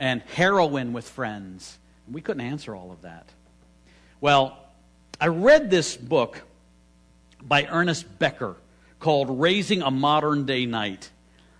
[0.00, 1.78] and heroin with friends.
[2.10, 3.28] We couldn't answer all of that.
[4.20, 4.58] Well,
[5.20, 6.42] I read this book
[7.40, 8.56] by Ernest Becker
[8.98, 11.10] called Raising a Modern Day Knight.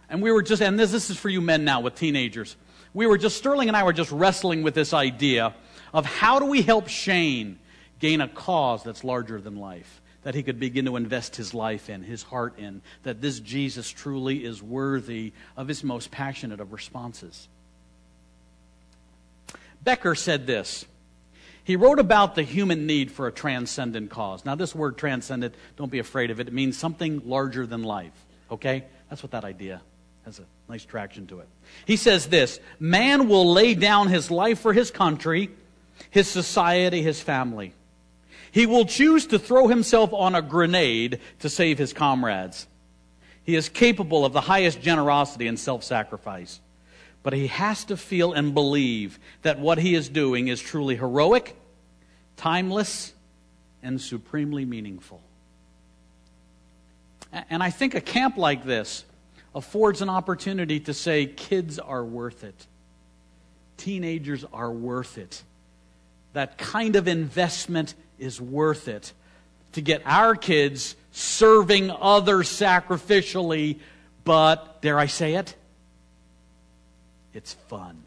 [0.09, 2.57] And we were just, and this, this is for you men now with teenagers.
[2.93, 5.55] We were just, Sterling and I were just wrestling with this idea
[5.93, 7.59] of how do we help Shane
[7.99, 11.91] gain a cause that's larger than life, that he could begin to invest his life
[11.91, 16.73] in, his heart in, that this Jesus truly is worthy of his most passionate of
[16.73, 17.49] responses.
[19.83, 20.85] Becker said this.
[21.65, 24.45] He wrote about the human need for a transcendent cause.
[24.45, 26.49] Now, this word transcendent, don't be afraid of it.
[26.49, 28.13] It means something larger than life.
[28.51, 28.85] Okay?
[29.09, 29.81] That's what that idea
[30.25, 31.49] has a nice traction to it.
[31.87, 35.51] He says this Man will lay down his life for his country,
[36.11, 37.75] his society, his family.
[38.53, 42.67] He will choose to throw himself on a grenade to save his comrades.
[43.45, 46.61] He is capable of the highest generosity and self sacrifice.
[47.23, 51.55] But he has to feel and believe that what he is doing is truly heroic,
[52.37, 53.13] timeless,
[53.83, 55.21] and supremely meaningful.
[57.33, 59.05] And I think a camp like this
[59.55, 62.67] affords an opportunity to say kids are worth it.
[63.81, 65.43] teenagers are worth it.
[66.35, 69.13] That kind of investment is worth it.
[69.73, 73.81] To get our kids serving others sacrificially,
[74.25, 75.57] but, dare I say it,
[77.35, 78.03] it's fun.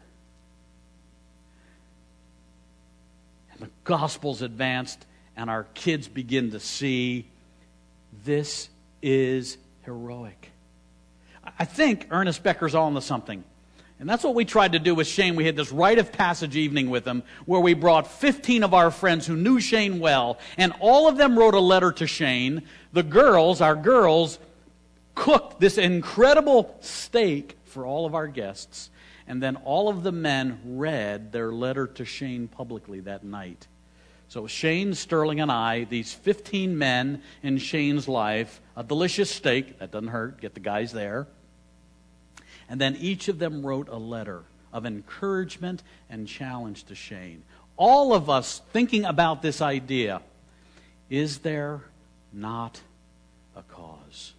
[3.52, 5.04] And the gospel's advanced,
[5.36, 7.26] and our kids begin to see
[8.24, 8.68] this
[9.02, 10.50] is heroic.
[11.58, 13.44] I think Ernest Becker's on to something.
[14.00, 15.36] And that's what we tried to do with Shane.
[15.36, 18.90] We had this rite of passage evening with him where we brought 15 of our
[18.90, 22.62] friends who knew Shane well, and all of them wrote a letter to Shane.
[22.92, 24.38] The girls, our girls,
[25.14, 28.90] cooked this incredible steak for all of our guests,
[29.26, 33.66] and then all of the men read their letter to Shane publicly that night.
[34.28, 39.90] So Shane, Sterling, and I, these 15 men in Shane's life, a delicious steak, that
[39.90, 41.26] doesn't hurt, get the guys there.
[42.68, 44.42] And then each of them wrote a letter
[44.72, 47.42] of encouragement and challenge to Shane.
[47.76, 50.20] All of us thinking about this idea
[51.10, 51.82] is there
[52.32, 52.80] not
[53.56, 54.32] a cause?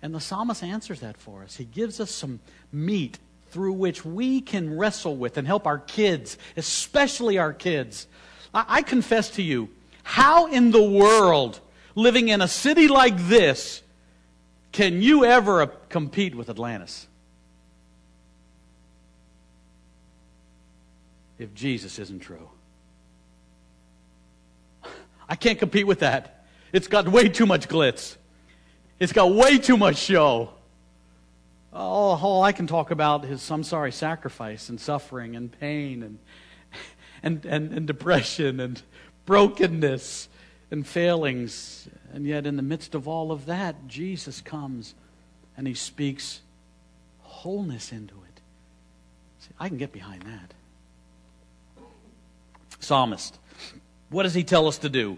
[0.00, 1.56] And the psalmist answers that for us.
[1.56, 2.40] He gives us some
[2.72, 3.18] meat
[3.52, 8.06] through which we can wrestle with and help our kids, especially our kids.
[8.52, 9.68] I, I confess to you,
[10.02, 11.60] how in the world,
[11.94, 13.82] living in a city like this,
[14.72, 17.06] can you ever compete with Atlantis?
[21.38, 22.48] If Jesus isn't true.
[25.28, 26.46] I can't compete with that.
[26.72, 28.16] It's got way too much glitz.
[28.98, 30.54] It's got way too much show.
[31.72, 36.18] Oh, all I can talk about is some sorry sacrifice and suffering and pain and,
[37.22, 38.82] and, and, and depression and
[39.24, 40.28] brokenness
[40.70, 41.88] and failings.
[42.12, 44.94] And yet, in the midst of all of that, Jesus comes
[45.56, 46.42] and he speaks
[47.20, 48.40] wholeness into it.
[49.40, 50.54] See, I can get behind that.
[52.80, 53.38] Psalmist,
[54.10, 55.16] what does he tell us to do?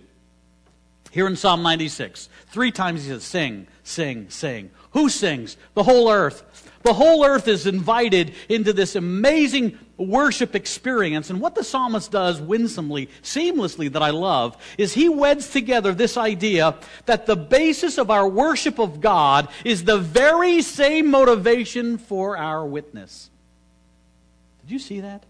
[1.10, 4.70] Here in Psalm 96, three times he says, Sing, sing, sing.
[4.94, 5.56] Who sings?
[5.74, 6.70] The whole earth.
[6.84, 11.30] The whole earth is invited into this amazing worship experience.
[11.30, 16.16] And what the psalmist does winsomely, seamlessly, that I love, is he weds together this
[16.16, 16.76] idea
[17.06, 22.64] that the basis of our worship of God is the very same motivation for our
[22.64, 23.30] witness.
[24.60, 25.24] Did you see that?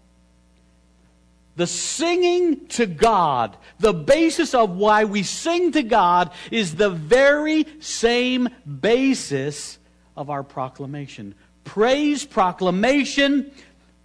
[1.55, 7.65] The singing to God, the basis of why we sing to God, is the very
[7.79, 8.49] same
[8.81, 9.79] basis
[10.17, 11.33] of our proclamation.
[11.63, 13.51] Praise, proclamation,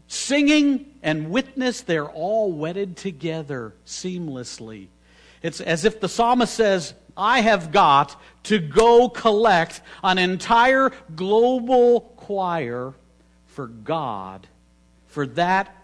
[0.06, 4.88] singing, and witness, they're all wedded together seamlessly.
[5.42, 12.00] It's as if the psalmist says, I have got to go collect an entire global
[12.16, 12.94] choir
[13.46, 14.46] for God,
[15.06, 15.74] for that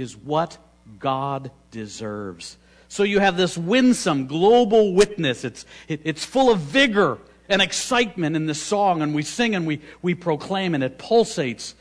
[0.00, 0.58] is what
[0.98, 2.56] God deserves.
[2.88, 5.44] So you have this winsome global witness.
[5.44, 7.18] It's, it, it's full of vigor
[7.48, 11.74] and excitement in this song, and we sing and we, we proclaim, and it pulsates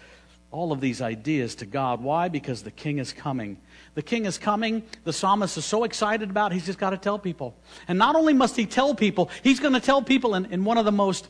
[0.52, 2.02] all of these ideas to God.
[2.02, 2.28] Why?
[2.28, 3.58] Because the king is coming.
[3.94, 4.84] The king is coming.
[5.04, 7.56] The psalmist is so excited about it, he's just got to tell people.
[7.88, 10.78] And not only must he tell people, he's going to tell people in, in one
[10.78, 11.28] of the most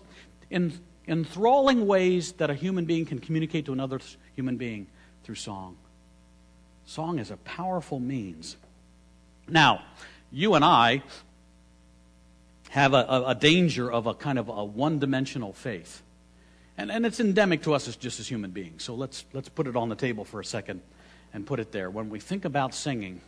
[1.08, 4.00] enthralling ways that a human being can communicate to another
[4.36, 4.88] human being
[5.24, 5.78] through song.
[6.90, 8.58] Song is a powerful means.
[9.48, 9.84] Now,
[10.32, 11.04] you and I
[12.70, 16.02] have a, a, a danger of a kind of a one dimensional faith.
[16.80, 18.82] And, and it's endemic to us as just as human beings.
[18.82, 20.82] So let's, let's put it on the table for a second
[21.32, 21.92] and put it there.
[21.92, 23.22] When we think about singing,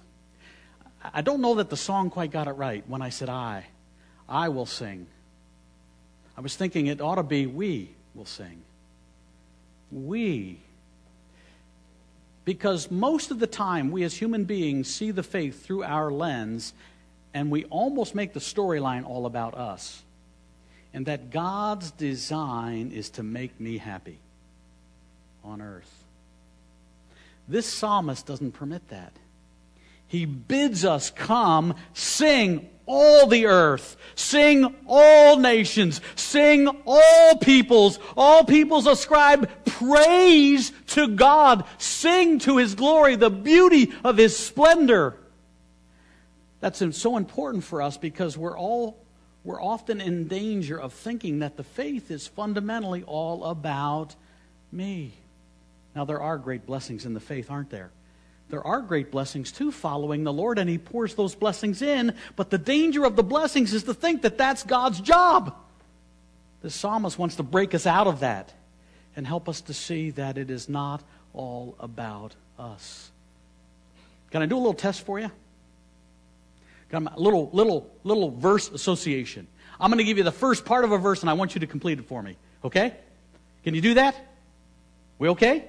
[1.14, 3.68] I don't know that the song quite got it right when I said I.
[4.28, 5.06] I will sing.
[6.36, 8.64] I was thinking it ought to be we will sing.
[9.92, 10.58] We
[12.44, 16.74] because most of the time, we as human beings see the faith through our lens,
[17.34, 20.04] and we almost make the storyline all about us.
[20.94, 24.20] And that God's design is to make me happy
[25.44, 26.04] on earth.
[27.48, 29.14] This psalmist doesn't permit that.
[30.08, 38.00] He bids us come, sing all the earth, sing all nations, sing all peoples.
[38.18, 45.16] All peoples ascribe praise to God, sing to his glory, the beauty of his splendor.
[46.60, 48.98] That's so important for us because we're all
[49.44, 54.16] we're often in danger of thinking that the faith is fundamentally all about
[54.72, 55.14] me.
[55.96, 57.90] Now there are great blessings in the faith, aren't there?
[58.52, 62.14] There are great blessings too following the Lord, and He pours those blessings in.
[62.36, 65.56] But the danger of the blessings is to think that that's God's job.
[66.62, 68.54] The psalmist wants to break us out of that
[69.16, 71.02] and help us to see that it is not
[71.34, 73.10] all about us.
[74.30, 75.32] Can I do a little test for you?
[76.90, 79.48] Got a little, little, little verse association.
[79.80, 81.62] I'm going to give you the first part of a verse, and I want you
[81.62, 82.38] to complete it for me.
[82.64, 82.94] Okay?
[83.64, 84.16] Can you do that?
[85.18, 85.66] We okay?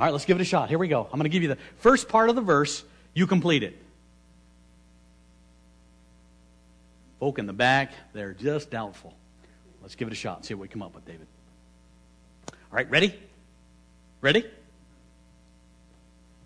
[0.00, 0.70] All right, let's give it a shot.
[0.70, 1.02] Here we go.
[1.04, 2.82] I'm going to give you the first part of the verse.
[3.12, 3.76] You complete it.
[7.18, 9.12] Folk in the back, they're just doubtful.
[9.82, 10.46] Let's give it a shot.
[10.46, 11.26] See what we come up with, David.
[12.48, 13.14] All right, ready?
[14.22, 14.46] Ready?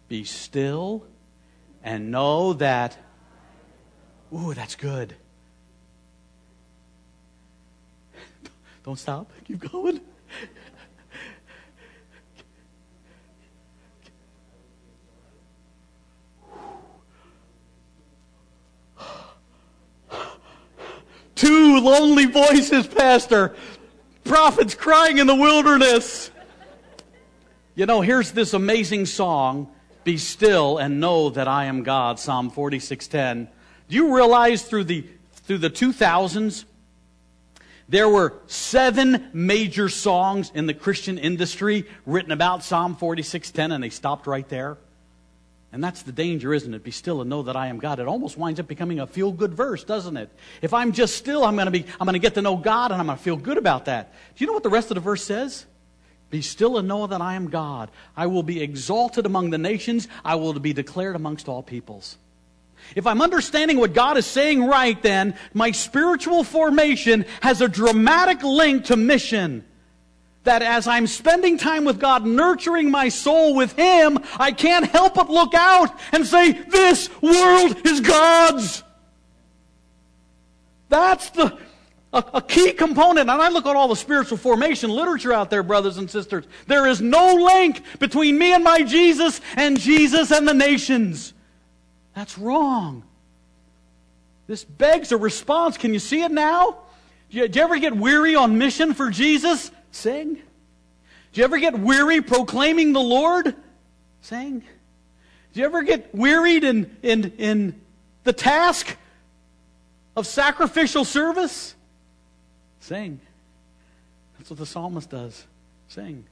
[0.08, 1.04] Be still
[1.84, 2.98] and know that.
[4.34, 5.14] Ooh, that's good.
[8.84, 9.30] Don't stop.
[9.44, 10.00] Keep going.
[21.34, 23.54] Two lonely voices, Pastor.
[24.24, 26.30] Prophets crying in the wilderness.
[27.74, 29.68] You know, here's this amazing song,
[30.04, 33.48] Be Still and Know That I Am God, Psalm 46:10.
[33.88, 35.06] Do you realize through the
[35.46, 36.64] through the 2000s
[37.88, 43.90] there were seven major songs in the Christian industry written about Psalm 46:10 and they
[43.90, 44.78] stopped right there?
[45.74, 46.84] And that's the danger, isn't it?
[46.84, 47.98] Be still and know that I am God.
[47.98, 50.30] It almost winds up becoming a feel good verse, doesn't it?
[50.62, 52.92] If I'm just still, I'm going to be, I'm going to get to know God
[52.92, 54.12] and I'm going to feel good about that.
[54.36, 55.66] Do you know what the rest of the verse says?
[56.30, 57.90] Be still and know that I am God.
[58.16, 60.06] I will be exalted among the nations.
[60.24, 62.18] I will be declared amongst all peoples.
[62.94, 68.44] If I'm understanding what God is saying right, then my spiritual formation has a dramatic
[68.44, 69.64] link to mission
[70.44, 75.14] that as I'm spending time with God, nurturing my soul with Him, I can't help
[75.14, 78.82] but look out and say, This world is God's.
[80.88, 81.58] That's the,
[82.12, 83.28] a, key component.
[83.28, 86.44] And I look at all the spiritual formation literature out there, brothers and sisters.
[86.66, 91.32] There is no link between me and my Jesus and Jesus and the nations.
[92.14, 93.02] That's wrong.
[94.46, 95.76] This begs a response.
[95.76, 96.76] Can you see it now?
[97.30, 99.72] Do you ever get weary on mission for Jesus?
[99.94, 100.34] Sing.
[100.34, 103.54] Do you ever get weary proclaiming the Lord?
[104.22, 104.64] Sing.
[105.52, 107.80] Do you ever get wearied in, in, in
[108.24, 108.96] the task
[110.16, 111.76] of sacrificial service?
[112.80, 113.20] Sing.
[114.36, 115.46] That's what the psalmist does.
[115.86, 116.24] Sing.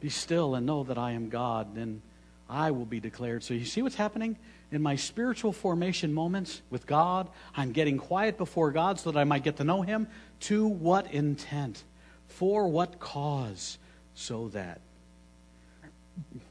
[0.00, 2.02] Be still and know that I am God, then
[2.48, 3.44] I will be declared.
[3.44, 4.36] So you see what's happening?
[4.72, 9.24] In my spiritual formation moments with God, I'm getting quiet before God so that I
[9.24, 10.08] might get to know Him.
[10.40, 11.84] To what intent?
[12.40, 13.76] For what cause?
[14.14, 14.80] So that.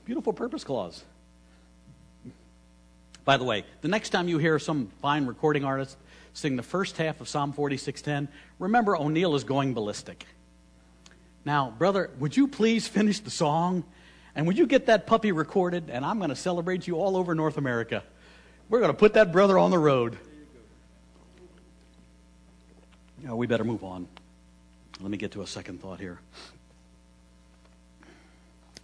[0.06, 1.04] Beautiful purpose clause.
[3.26, 5.98] By the way, the next time you hear some fine recording artist
[6.34, 8.28] sing the first half of Psalm 46:10,
[8.60, 10.28] remember O'Neill is going ballistic.
[11.44, 13.84] Now, brother, would you please finish the song?
[14.36, 15.90] And would you get that puppy recorded?
[15.90, 18.04] And I'm going to celebrate you all over North America.
[18.70, 20.20] We're going to put that brother on the road.
[23.28, 24.08] Oh, we better move on.
[25.02, 26.20] Let me get to a second thought here.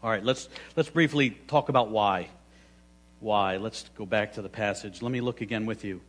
[0.02, 2.30] All right, let's, let's briefly talk about why.
[3.20, 3.58] Why?
[3.58, 5.02] Let's go back to the passage.
[5.02, 6.02] Let me look again with you.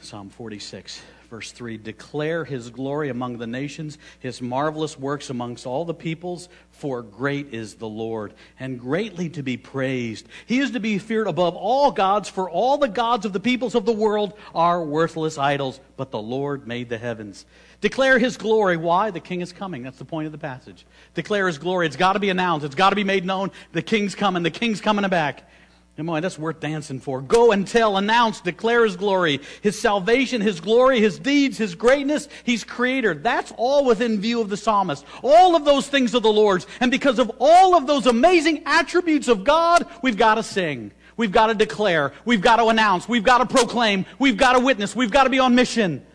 [0.00, 5.84] Psalm 46, verse 3 Declare his glory among the nations, his marvelous works amongst all
[5.84, 10.26] the peoples, for great is the Lord, and greatly to be praised.
[10.46, 13.74] He is to be feared above all gods, for all the gods of the peoples
[13.74, 17.44] of the world are worthless idols, but the Lord made the heavens.
[17.80, 18.76] Declare his glory.
[18.76, 19.10] Why?
[19.10, 19.82] The king is coming.
[19.82, 20.84] That's the point of the passage.
[21.14, 21.86] Declare his glory.
[21.86, 22.66] It's got to be announced.
[22.66, 23.52] It's got to be made known.
[23.72, 24.42] The king's coming.
[24.42, 25.48] The king's coming back.
[25.96, 27.20] And boy, that's worth dancing for.
[27.20, 32.28] Go and tell, announce, declare his glory, his salvation, his glory, his deeds, his greatness.
[32.44, 33.14] He's creator.
[33.14, 35.04] That's all within view of the psalmist.
[35.24, 36.68] All of those things are the Lord's.
[36.78, 40.92] And because of all of those amazing attributes of God, we've got to sing.
[41.16, 42.12] We've got to declare.
[42.24, 43.08] We've got to announce.
[43.08, 44.06] We've got to proclaim.
[44.20, 44.94] We've got to witness.
[44.94, 46.06] We've got to be on mission.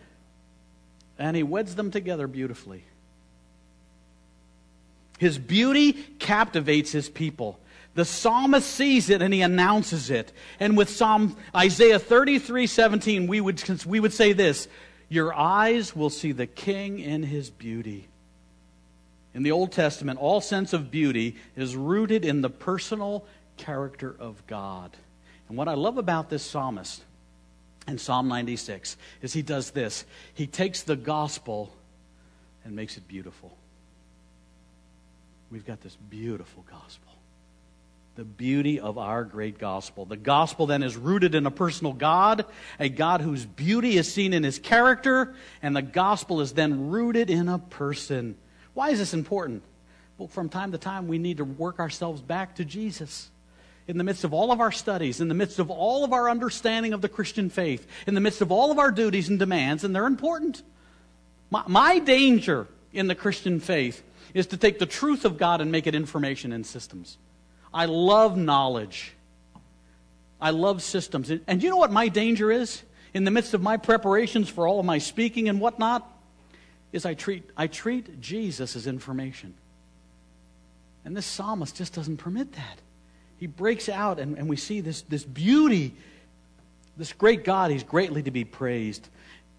[1.18, 2.84] And he weds them together beautifully.
[5.18, 7.58] His beauty captivates his people.
[7.94, 10.32] The psalmist sees it and he announces it.
[10.58, 14.66] And with Psalm Isaiah 33 17, we would, we would say this
[15.08, 18.08] Your eyes will see the king in his beauty.
[19.32, 23.24] In the Old Testament, all sense of beauty is rooted in the personal
[23.56, 24.96] character of God.
[25.48, 27.02] And what I love about this psalmist
[27.86, 30.04] in Psalm 96 is he does this
[30.34, 31.72] he takes the gospel
[32.64, 33.56] and makes it beautiful.
[35.50, 37.14] We've got this beautiful gospel
[38.16, 40.04] the beauty of our great gospel.
[40.04, 42.44] The gospel then is rooted in a personal God,
[42.78, 47.28] a God whose beauty is seen in his character, and the gospel is then rooted
[47.28, 48.36] in a person.
[48.72, 49.62] Why is this important?
[50.16, 53.30] Well, from time to time, we need to work ourselves back to Jesus.
[53.86, 56.30] In the midst of all of our studies, in the midst of all of our
[56.30, 59.84] understanding of the Christian faith, in the midst of all of our duties and demands,
[59.84, 60.62] and they're important.
[61.50, 64.02] My, my danger in the Christian faith
[64.32, 67.18] is to take the truth of God and make it information and systems.
[67.72, 69.12] I love knowledge.
[70.40, 71.30] I love systems.
[71.46, 72.82] And you know what my danger is?
[73.12, 76.10] In the midst of my preparations for all of my speaking and whatnot,
[76.92, 79.54] is I treat, I treat Jesus as information.
[81.04, 82.78] And this psalmist just doesn't permit that.
[83.44, 85.94] He breaks out, and, and we see this, this beauty,
[86.96, 87.70] this great God.
[87.70, 89.06] He's greatly to be praised.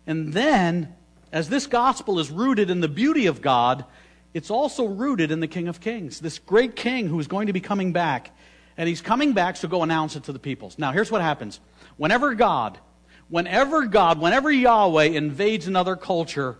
[0.08, 0.96] And then,
[1.32, 3.86] as this gospel is rooted in the beauty of God,
[4.34, 7.54] it's also rooted in the King of Kings, this great king who is going to
[7.54, 8.36] be coming back.
[8.76, 10.80] And he's coming back, so go announce it to the peoples.
[10.80, 11.60] Now, here's what happens.
[11.98, 12.80] Whenever God,
[13.30, 16.58] whenever God, whenever Yahweh invades another culture,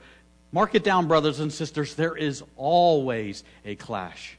[0.52, 4.38] mark it down, brothers and sisters, there is always a clash.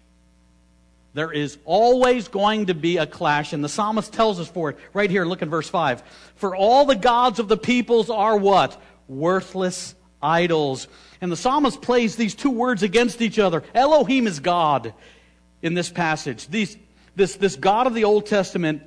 [1.16, 4.76] There is always going to be a clash, and the psalmist tells us for it.
[4.92, 6.02] Right here, look in verse 5.
[6.34, 8.78] For all the gods of the peoples are what?
[9.08, 10.88] Worthless idols.
[11.22, 13.64] And the psalmist plays these two words against each other.
[13.74, 14.92] Elohim is God
[15.62, 16.48] in this passage.
[16.48, 16.76] These,
[17.14, 18.82] this, this God of the Old Testament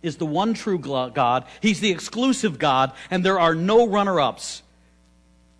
[0.00, 1.44] is the one true God.
[1.60, 4.62] He's the exclusive God, and there are no runner ups.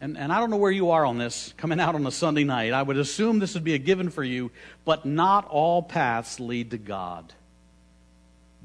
[0.01, 2.45] And, and I don't know where you are on this coming out on a Sunday
[2.45, 2.73] night.
[2.73, 4.51] I would assume this would be a given for you,
[4.85, 7.33] but not all paths lead to God.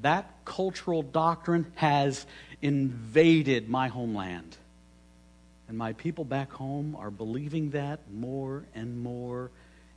[0.02, 2.26] That cultural doctrine has
[2.62, 4.58] invaded my homeland.
[5.68, 9.50] And my people back home are believing that more and more,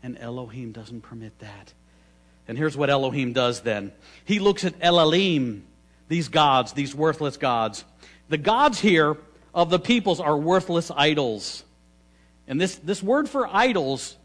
[0.03, 1.73] and Elohim doesn't permit that.
[2.49, 3.93] And here's what Elohim does then
[4.25, 5.63] He looks at Elilim,
[6.09, 7.85] these gods, these worthless gods.
[8.29, 9.17] The gods here
[9.57, 11.65] of the peoples are worthless idols.
[12.47, 14.17] And this, this word for idols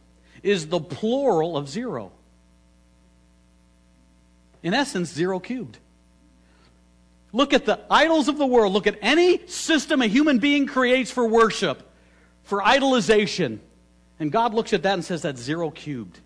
[0.44, 2.12] is the plural of zero.
[4.62, 5.78] In essence, zero cubed.
[7.32, 8.74] Look at the idols of the world.
[8.74, 11.82] Look at any system a human being creates for worship,
[12.44, 13.60] for idolization.
[14.20, 16.20] And God looks at that and says that's zero cubed.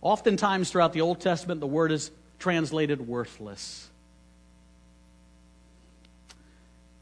[0.00, 3.90] Oftentimes throughout the Old Testament, the word is translated worthless.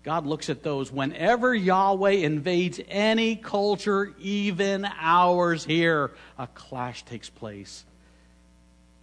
[0.03, 0.91] God looks at those.
[0.91, 7.85] Whenever Yahweh invades any culture, even ours here, a clash takes place.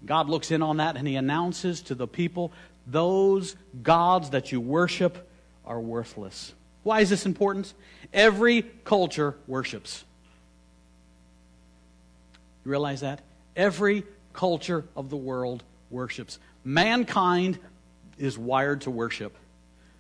[0.06, 2.52] God looks in on that and he announces to the people,
[2.86, 5.30] those gods that you worship
[5.66, 6.54] are worthless.
[6.84, 7.74] Why is this important?
[8.14, 10.04] Every culture worships.
[12.66, 13.22] You realize that?
[13.56, 14.04] Every
[14.34, 16.40] culture of the world worships.
[16.64, 17.58] Mankind
[18.18, 19.36] is wired to worship.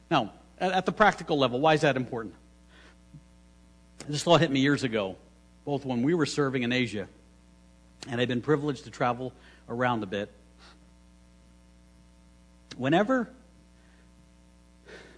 [0.09, 2.35] Now, at the practical level, why is that important?
[4.07, 5.15] This thought hit me years ago,
[5.65, 7.07] both when we were serving in Asia,
[8.07, 9.33] and I've been privileged to travel
[9.67, 10.31] around a bit.
[12.77, 13.29] Whenever,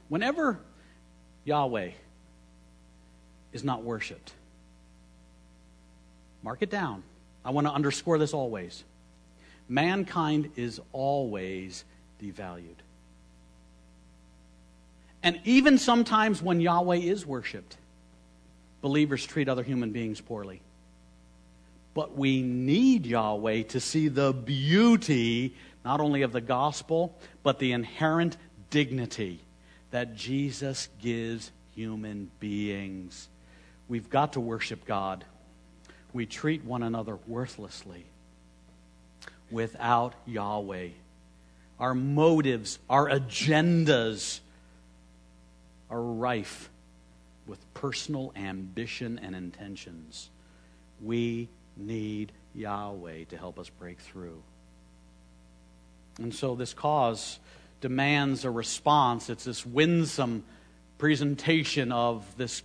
[0.10, 0.60] whenever
[1.46, 1.92] Yahweh
[3.54, 4.34] is not worshiped,
[6.44, 7.04] mark it down.
[7.46, 8.84] I want to underscore this always.
[9.70, 11.86] Mankind is always
[12.22, 12.76] devalued.
[15.24, 17.78] And even sometimes when Yahweh is worshiped,
[18.82, 20.62] believers treat other human beings poorly.
[21.94, 25.54] But we need Yahweh to see the beauty,
[25.84, 28.38] not only of the gospel, but the inherent
[28.70, 29.42] dignity
[29.92, 33.28] that Jesus gives human beings.
[33.88, 35.26] We've got to worship God.
[36.14, 38.06] We treat one another worthlessly
[39.52, 40.90] without Yahweh.
[41.80, 44.40] Our motives, our agendas,
[45.92, 46.70] are rife
[47.46, 50.30] with personal ambition and intentions.
[51.02, 54.42] We need Yahweh to help us break through.
[56.20, 57.40] And so this cause
[57.82, 59.30] demands a response.
[59.30, 60.44] It's this winsome
[60.98, 62.64] presentation of this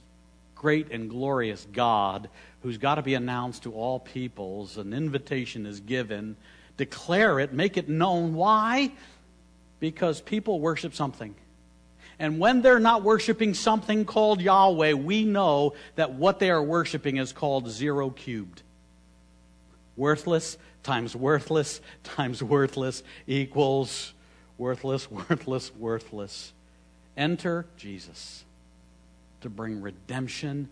[0.54, 2.28] great and glorious God
[2.62, 4.76] who's got to be announced to all peoples.
[4.76, 6.36] An invitation is given.
[6.76, 8.34] Declare it, make it known.
[8.34, 8.92] Why?
[9.80, 11.34] Because people worship something.
[12.18, 17.18] And when they're not worshiping something called Yahweh, we know that what they are worshiping
[17.18, 18.62] is called zero cubed.
[19.96, 24.12] Worthless times worthless times worthless equals
[24.58, 26.52] worthless, worthless, worthless.
[27.16, 28.44] Enter Jesus
[29.40, 30.68] to bring redemption,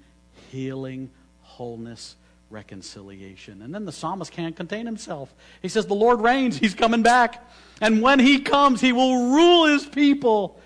[0.50, 1.10] healing,
[1.42, 2.16] wholeness,
[2.50, 3.62] reconciliation.
[3.62, 5.32] And then the psalmist can't contain himself.
[5.62, 7.50] He says, The Lord reigns, he's coming back.
[7.80, 10.60] And when he comes, he will rule his people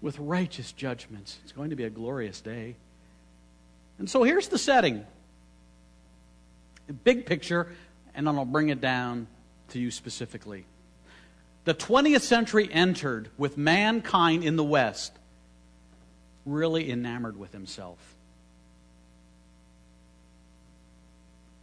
[0.00, 1.38] with righteous judgments.
[1.42, 2.76] It's going to be a glorious day.
[3.98, 5.04] And so here's the setting.
[7.04, 7.68] big picture,
[8.14, 9.26] and then I'll bring it down
[9.68, 10.64] to you specifically.
[11.64, 15.12] The 20th century entered with mankind in the West
[16.46, 17.98] really enamored with himself.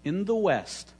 [0.04, 0.92] In the West,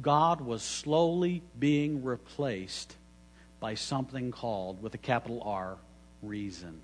[0.00, 2.96] God was slowly being replaced
[3.60, 5.76] by something called, with a capital R,
[6.22, 6.80] reason.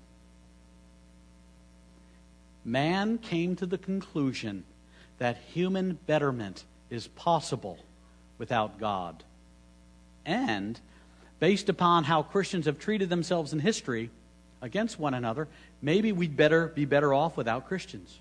[2.63, 4.63] Man came to the conclusion
[5.17, 7.79] that human betterment is possible
[8.37, 9.23] without God.
[10.25, 10.79] And,
[11.39, 14.09] based upon how Christians have treated themselves in history
[14.61, 15.47] against one another,
[15.81, 18.19] maybe we'd better be better off without Christians.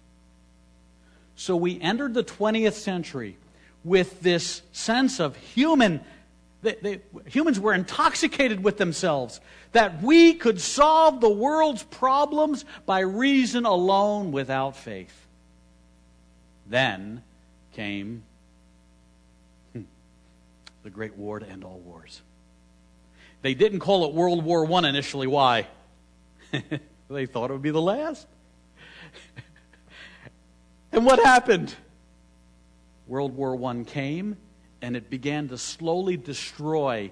[1.35, 3.37] So we entered the 20th century
[3.85, 6.01] with this sense of human.
[6.62, 9.41] They, they, humans were intoxicated with themselves
[9.73, 15.27] that we could solve the world's problems by reason alone without faith.
[16.66, 17.23] Then
[17.74, 18.23] came
[19.73, 19.83] hmm,
[20.83, 22.23] the great war to end all wars.
[23.43, 25.27] They didn't call it World War I initially.
[25.27, 25.69] Why?
[27.11, 28.27] they thought it would be the last.
[30.93, 31.74] and what happened?
[33.07, 34.37] World War I came,
[34.82, 37.11] and it began to slowly destroy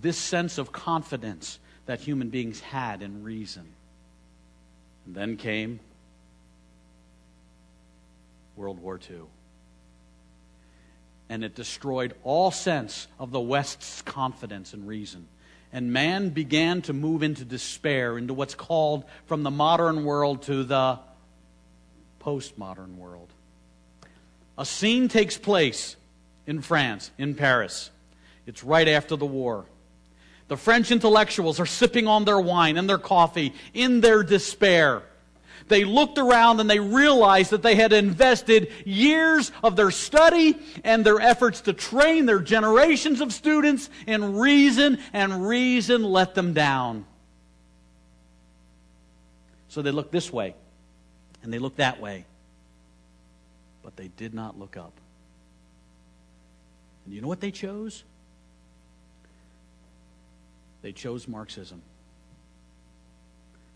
[0.00, 3.66] this sense of confidence that human beings had in reason.
[5.06, 5.80] And then came
[8.56, 9.22] World War II.
[11.28, 15.26] And it destroyed all sense of the West's confidence in reason.
[15.72, 20.62] And man began to move into despair, into what's called from the modern world to
[20.62, 20.98] the
[22.20, 23.28] postmodern world.
[24.58, 25.96] A scene takes place
[26.46, 27.90] in France, in Paris.
[28.46, 29.64] It's right after the war.
[30.48, 35.02] The French intellectuals are sipping on their wine and their coffee in their despair.
[35.68, 41.06] They looked around and they realized that they had invested years of their study and
[41.06, 47.06] their efforts to train their generations of students in reason, and reason let them down.
[49.68, 50.54] So they looked this way
[51.42, 52.26] and they looked that way
[53.82, 54.92] but they did not look up.
[57.04, 58.04] And you know what they chose?
[60.82, 61.82] They chose Marxism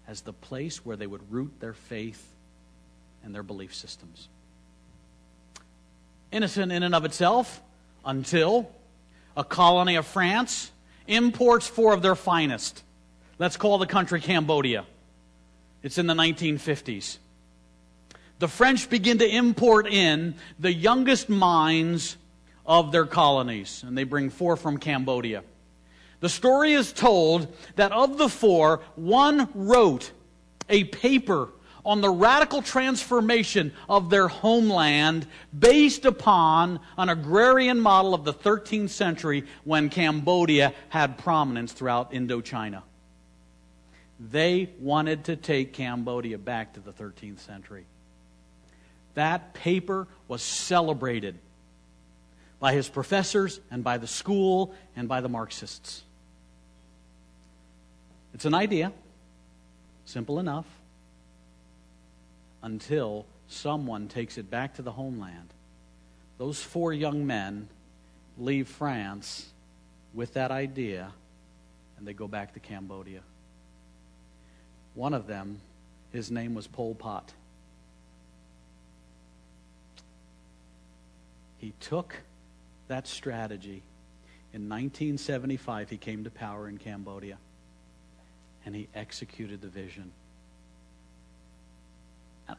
[0.09, 2.24] as the place where they would root their faith
[3.24, 4.28] and their belief systems.
[6.31, 7.61] Innocent in and of itself
[8.05, 8.70] until
[9.36, 10.70] a colony of France
[11.07, 12.82] imports four of their finest.
[13.39, 14.85] Let's call the country Cambodia.
[15.82, 17.19] It's in the 1950s
[18.39, 22.16] the French begin to import in the youngest minds
[22.66, 25.43] of their colonies, and they bring four from Cambodia.
[26.20, 30.10] The story is told that of the four, one wrote
[30.68, 31.51] a paper
[31.84, 35.26] on the radical transformation of their homeland
[35.56, 42.82] based upon an agrarian model of the 13th century when Cambodia had prominence throughout Indochina.
[44.18, 47.84] They wanted to take Cambodia back to the 13th century.
[49.14, 51.38] That paper was celebrated
[52.59, 56.03] by his professors and by the school and by the Marxists.
[58.35, 58.93] It's an idea,
[60.05, 60.66] simple enough,
[62.62, 65.49] until someone takes it back to the homeland.
[66.39, 67.69] Those four young men
[68.39, 69.47] leave France
[70.12, 71.12] with that idea
[71.99, 73.20] and they go back to Cambodia.
[74.95, 75.61] One of them,
[76.12, 77.33] his name was Pol Pot.
[81.59, 82.16] He took
[82.89, 83.83] that strategy.
[84.53, 87.39] In 1975, he came to power in Cambodia
[88.65, 90.13] and he executed the vision.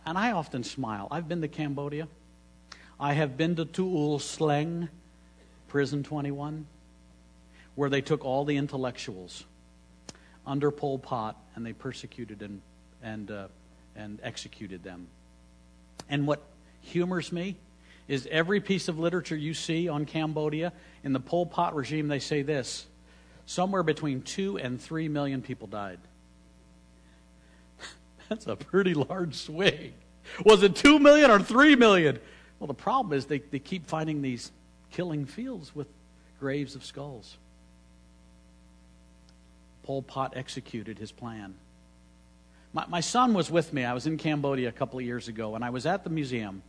[0.05, 1.07] And I often smile.
[1.11, 2.07] I've been to Cambodia.
[2.99, 4.89] I have been to Tuol Sleng,
[5.67, 6.65] Prison 21,
[7.75, 9.45] where they took all the intellectuals
[10.45, 12.61] under Pol Pot and they persecuted and,
[13.03, 13.47] and, uh,
[13.95, 15.07] and executed them.
[16.09, 16.41] And what
[16.81, 17.57] humors me
[18.07, 20.71] is every piece of literature you see on Cambodia,
[21.03, 22.87] in the Pol Pot regime, they say this
[23.45, 25.99] somewhere between two and three million people died.
[28.29, 29.93] That's a pretty large swing.
[30.45, 32.19] Was it two million or three million?
[32.59, 34.51] Well, the problem is they, they keep finding these
[34.91, 35.87] killing fields with
[36.39, 37.37] graves of skulls.
[39.83, 41.55] Pol Pot executed his plan.
[42.73, 43.85] My, my son was with me.
[43.85, 46.61] I was in Cambodia a couple of years ago, and I was at the museum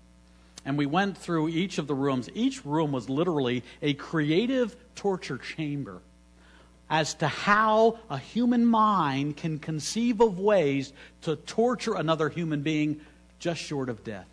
[0.69, 2.29] and we went through each of the rooms.
[2.35, 6.03] Each room was literally a creative torture chamber
[6.91, 10.93] as to how a human mind can conceive of ways
[11.23, 13.01] to torture another human being
[13.39, 14.29] just short of death.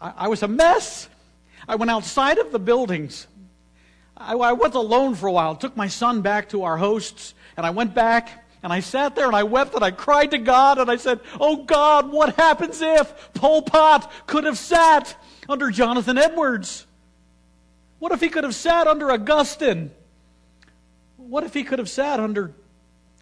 [0.00, 1.08] I, I was a mess.
[1.68, 3.28] I went outside of the buildings.
[4.16, 7.64] I, I was alone for a while, took my son back to our hosts, and
[7.64, 10.78] I went back and I sat there and I wept and I cried to God
[10.78, 15.16] and I said, Oh God, what happens if Pol Pot could have sat
[15.48, 16.84] under Jonathan Edwards?
[18.00, 19.92] What if he could have sat under Augustine?
[21.16, 22.54] What if he could have sat under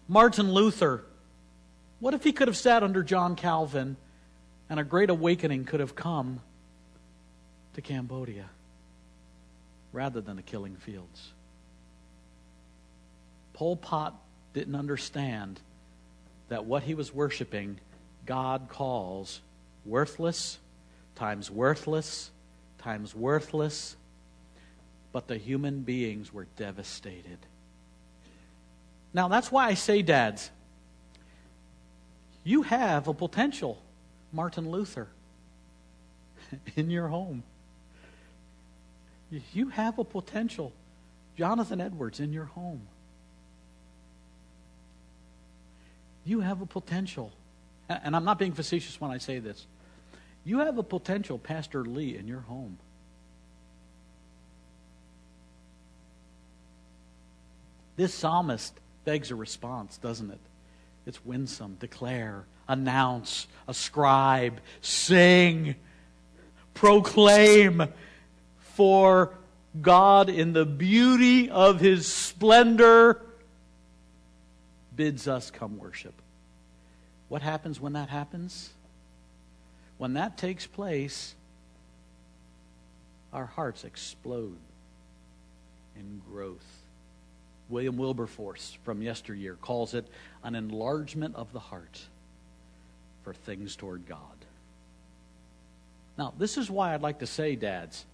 [0.07, 1.05] Martin Luther?
[1.99, 3.97] What if he could have sat under John Calvin
[4.67, 6.41] and a great awakening could have come
[7.75, 8.49] to Cambodia
[9.93, 11.33] rather than the killing fields?
[13.53, 14.19] Pol Pot
[14.55, 15.59] didn't understand
[16.49, 17.79] that what he was worshiping,
[18.25, 19.41] God calls
[19.85, 20.57] worthless
[21.15, 22.31] times worthless
[22.85, 23.95] times worthless,
[25.11, 27.39] but the human beings were devastated.
[29.11, 30.51] Now, that's why I say, dads,
[32.43, 33.81] you have a potential
[34.31, 35.07] Martin Luther
[36.75, 37.41] in your home.
[39.51, 40.71] You have a potential
[41.35, 42.81] Jonathan Edwards in your home.
[46.25, 47.31] You have a potential.
[47.87, 49.65] And I'm not being facetious when I say this.
[50.43, 52.77] You have a potential Pastor Lee in your home.
[57.95, 60.39] This psalmist begs a response, doesn't it?
[61.05, 65.75] It's winsome, declare, announce, ascribe, sing,
[66.73, 67.87] proclaim
[68.59, 69.31] for
[69.81, 73.21] God in the beauty of his splendor
[74.95, 76.13] bids us come worship.
[77.27, 78.69] What happens when that happens?
[79.97, 81.35] When that takes place,
[83.33, 84.57] our hearts explode
[85.95, 86.65] in growth.
[87.69, 90.07] William Wilberforce from yesteryear calls it
[90.43, 91.99] an enlargement of the heart
[93.23, 94.19] for things toward God.
[96.17, 98.05] Now, this is why I'd like to say, dads,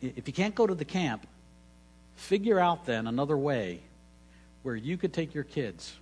[0.00, 1.26] if you can't go to the camp,
[2.14, 3.80] figure out then another way
[4.62, 5.94] where you could take your kids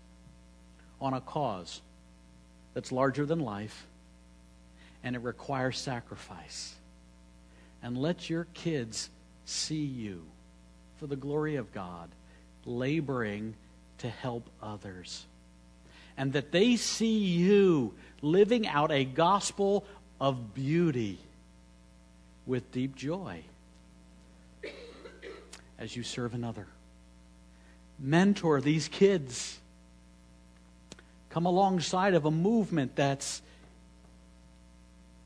[1.00, 1.80] on a cause
[2.74, 3.86] that's larger than life
[5.04, 6.74] and it requires sacrifice.
[7.82, 9.10] And let your kids
[9.44, 10.24] see you
[10.98, 12.08] for the glory of God,
[12.64, 13.54] laboring
[13.98, 15.24] to help others.
[16.16, 19.84] And that they see you living out a gospel
[20.20, 21.18] of beauty
[22.46, 23.42] with deep joy
[25.78, 26.66] as you serve another
[27.98, 29.58] mentor these kids.
[31.30, 33.42] Come alongside of a movement that's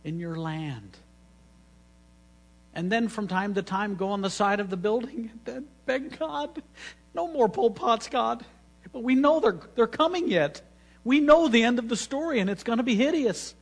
[0.05, 0.97] in your land.
[2.75, 5.69] And then from time to time go on the side of the building and then
[5.87, 6.63] beg God,
[7.15, 8.45] no more Pol Pots, God.
[8.93, 10.63] But we know they're, they're coming yet.
[11.05, 13.55] We know the end of the story and it's going to be hideous.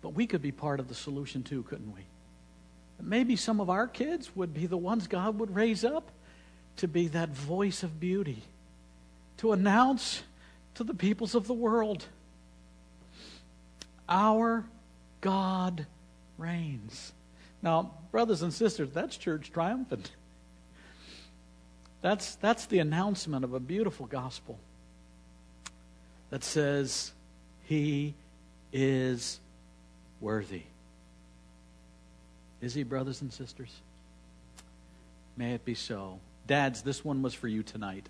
[0.00, 2.02] But we could be part of the solution too, couldn't we?
[3.00, 6.10] Maybe some of our kids would be the ones God would raise up
[6.78, 8.42] to be that voice of beauty,
[9.38, 10.22] to announce
[10.74, 12.06] to the peoples of the world
[14.08, 14.64] our
[15.20, 15.86] God
[16.38, 17.12] reigns.
[17.62, 20.12] Now, brothers and sisters, that's church triumphant.
[22.00, 24.58] That's, that's the announcement of a beautiful gospel
[26.30, 27.12] that says,
[27.64, 28.14] He
[28.72, 29.40] is
[30.20, 30.62] worthy.
[32.60, 33.80] Is He, brothers and sisters?
[35.36, 36.20] May it be so.
[36.48, 38.08] Dads, this one was for you tonight.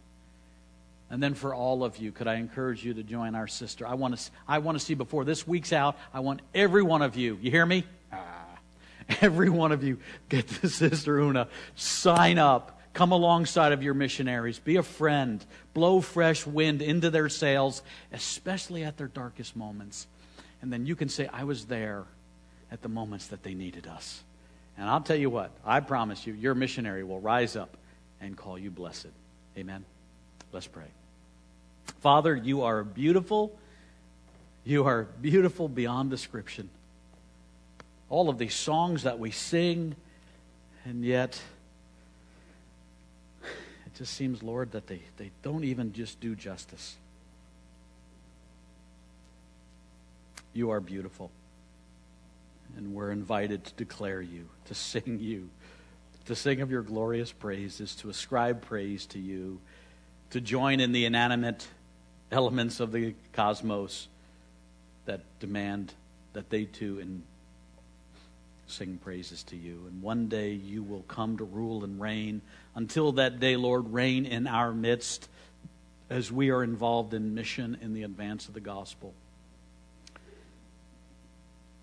[1.11, 3.87] And then for all of you, could I encourage you to join our sister?
[3.87, 7.03] I want to, I want to see before this week's out, I want every one
[7.03, 7.85] of you, you hear me?
[8.13, 8.47] Ah,
[9.21, 9.99] every one of you,
[10.29, 15.45] get the Sister Una, sign up, come alongside of your missionaries, be a friend,
[15.75, 17.83] blow fresh wind into their sails,
[18.13, 20.07] especially at their darkest moments.
[20.63, 22.05] And then you can say, I was there
[22.71, 24.23] at the moments that they needed us.
[24.77, 27.78] And I'll tell you what, I promise you, your missionary will rise up
[28.21, 29.09] and call you blessed.
[29.57, 29.85] Amen.
[30.53, 30.87] Let's pray.
[32.01, 33.57] Father, you are beautiful.
[34.65, 36.71] You are beautiful beyond description.
[38.11, 39.97] All of these songs that we sing,
[40.85, 41.41] and yet
[43.43, 46.97] it just seems, Lord, that they, they don't even just do justice.
[50.53, 51.31] You are beautiful.
[52.77, 55.51] And we're invited to declare you, to sing you,
[56.29, 59.59] to sing of your glorious praises, to ascribe praise to you,
[60.29, 61.67] to join in the inanimate
[62.31, 64.09] elements of the cosmos
[65.07, 65.95] that demand
[66.35, 67.23] that they too in,
[68.67, 69.83] sing praises to you.
[69.89, 72.43] And one day you will come to rule and reign.
[72.75, 75.31] Until that day, Lord, reign in our midst
[76.11, 79.15] as we are involved in mission in the advance of the gospel.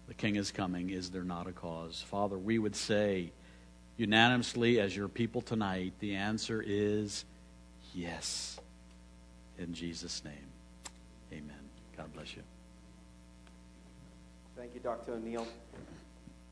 [0.08, 0.92] The King is coming.
[0.92, 2.06] Is there not a cause?
[2.08, 3.32] Father, we would say
[3.98, 7.26] unanimously as your people tonight, the answer is
[7.94, 8.60] yes.
[9.58, 10.34] In Jesus' name,
[11.32, 11.56] amen.
[11.96, 12.44] God bless you.
[14.58, 15.14] Thank you, Dr.
[15.14, 15.48] O'Neill.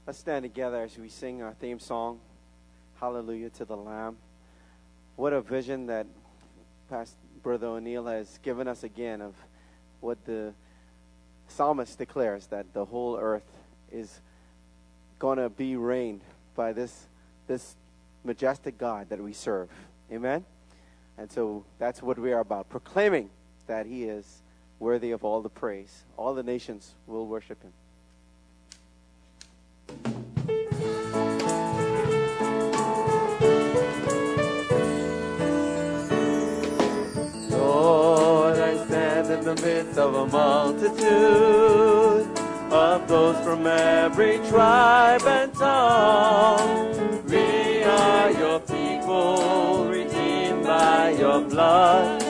[0.05, 2.19] Let's stand together as we sing our theme song,
[2.99, 4.17] Hallelujah to the Lamb.
[5.15, 6.07] What a vision that
[6.89, 9.35] Pastor Brother O'Neill has given us again of
[9.99, 10.53] what the
[11.47, 13.49] psalmist declares that the whole earth
[13.91, 14.19] is
[15.19, 16.21] going to be reigned
[16.55, 17.07] by this,
[17.47, 17.75] this
[18.23, 19.69] majestic God that we serve.
[20.11, 20.45] Amen?
[21.17, 23.29] And so that's what we are about, proclaiming
[23.67, 24.41] that He is
[24.79, 26.03] worthy of all the praise.
[26.17, 27.73] All the nations will worship Him.
[37.49, 42.32] Lord, I stand in the midst of a multitude
[42.83, 47.23] of those from every tribe and tongue.
[47.33, 52.21] We are your people, redeemed by your blood,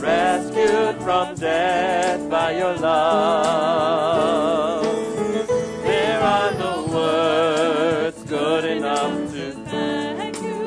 [0.00, 3.66] rescued from death by your love.
[5.84, 10.60] There are no words good enough to thank you.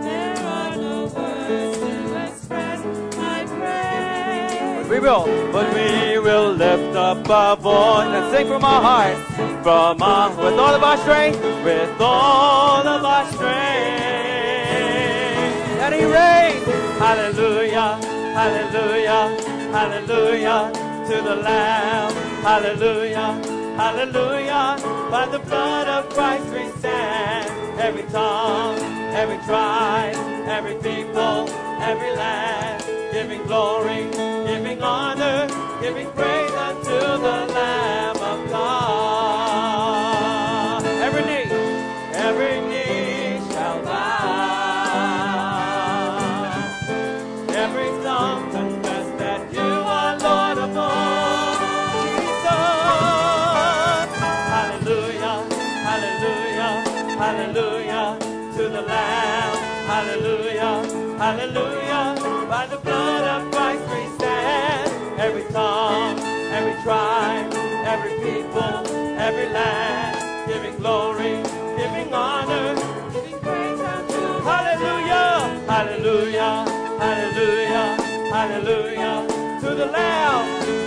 [0.00, 1.94] There are no words to
[2.26, 2.80] express
[3.18, 4.76] my praise.
[4.78, 9.16] But we will, but we will lift up our voice and sing from our heart,
[9.62, 13.46] from our, with all of our strength, with all of our strength.
[15.84, 16.66] And he reigns.
[16.98, 17.88] Hallelujah,
[18.40, 19.22] hallelujah,
[19.76, 20.72] hallelujah
[21.08, 22.12] to the Lamb.
[22.42, 23.28] Hallelujah,
[23.82, 24.66] hallelujah.
[25.12, 27.46] By the blood of Christ we stand.
[27.78, 28.78] Every tongue,
[29.14, 30.16] every tribe,
[30.48, 31.48] every people,
[31.90, 32.82] every land,
[33.12, 34.10] giving glory,
[34.50, 35.46] giving honor,
[35.80, 38.15] giving praise unto the Lamb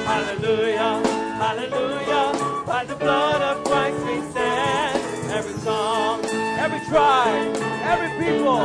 [0.10, 1.02] Hallelujah,
[1.38, 2.66] hallelujah.
[2.66, 5.00] By the blood of Christ we stand.
[5.32, 6.26] Every tongue,
[6.60, 8.60] every tribe, every people,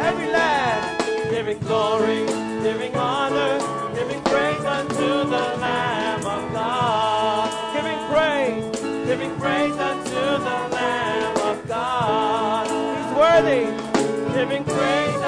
[0.00, 2.26] every land, giving glory,
[2.62, 3.58] giving honor,
[3.94, 7.50] giving praise unto the Lamb of God.
[7.74, 12.66] Giving praise, giving praise unto the Lamb of God.
[12.68, 13.64] He's worthy,
[14.34, 15.22] giving praise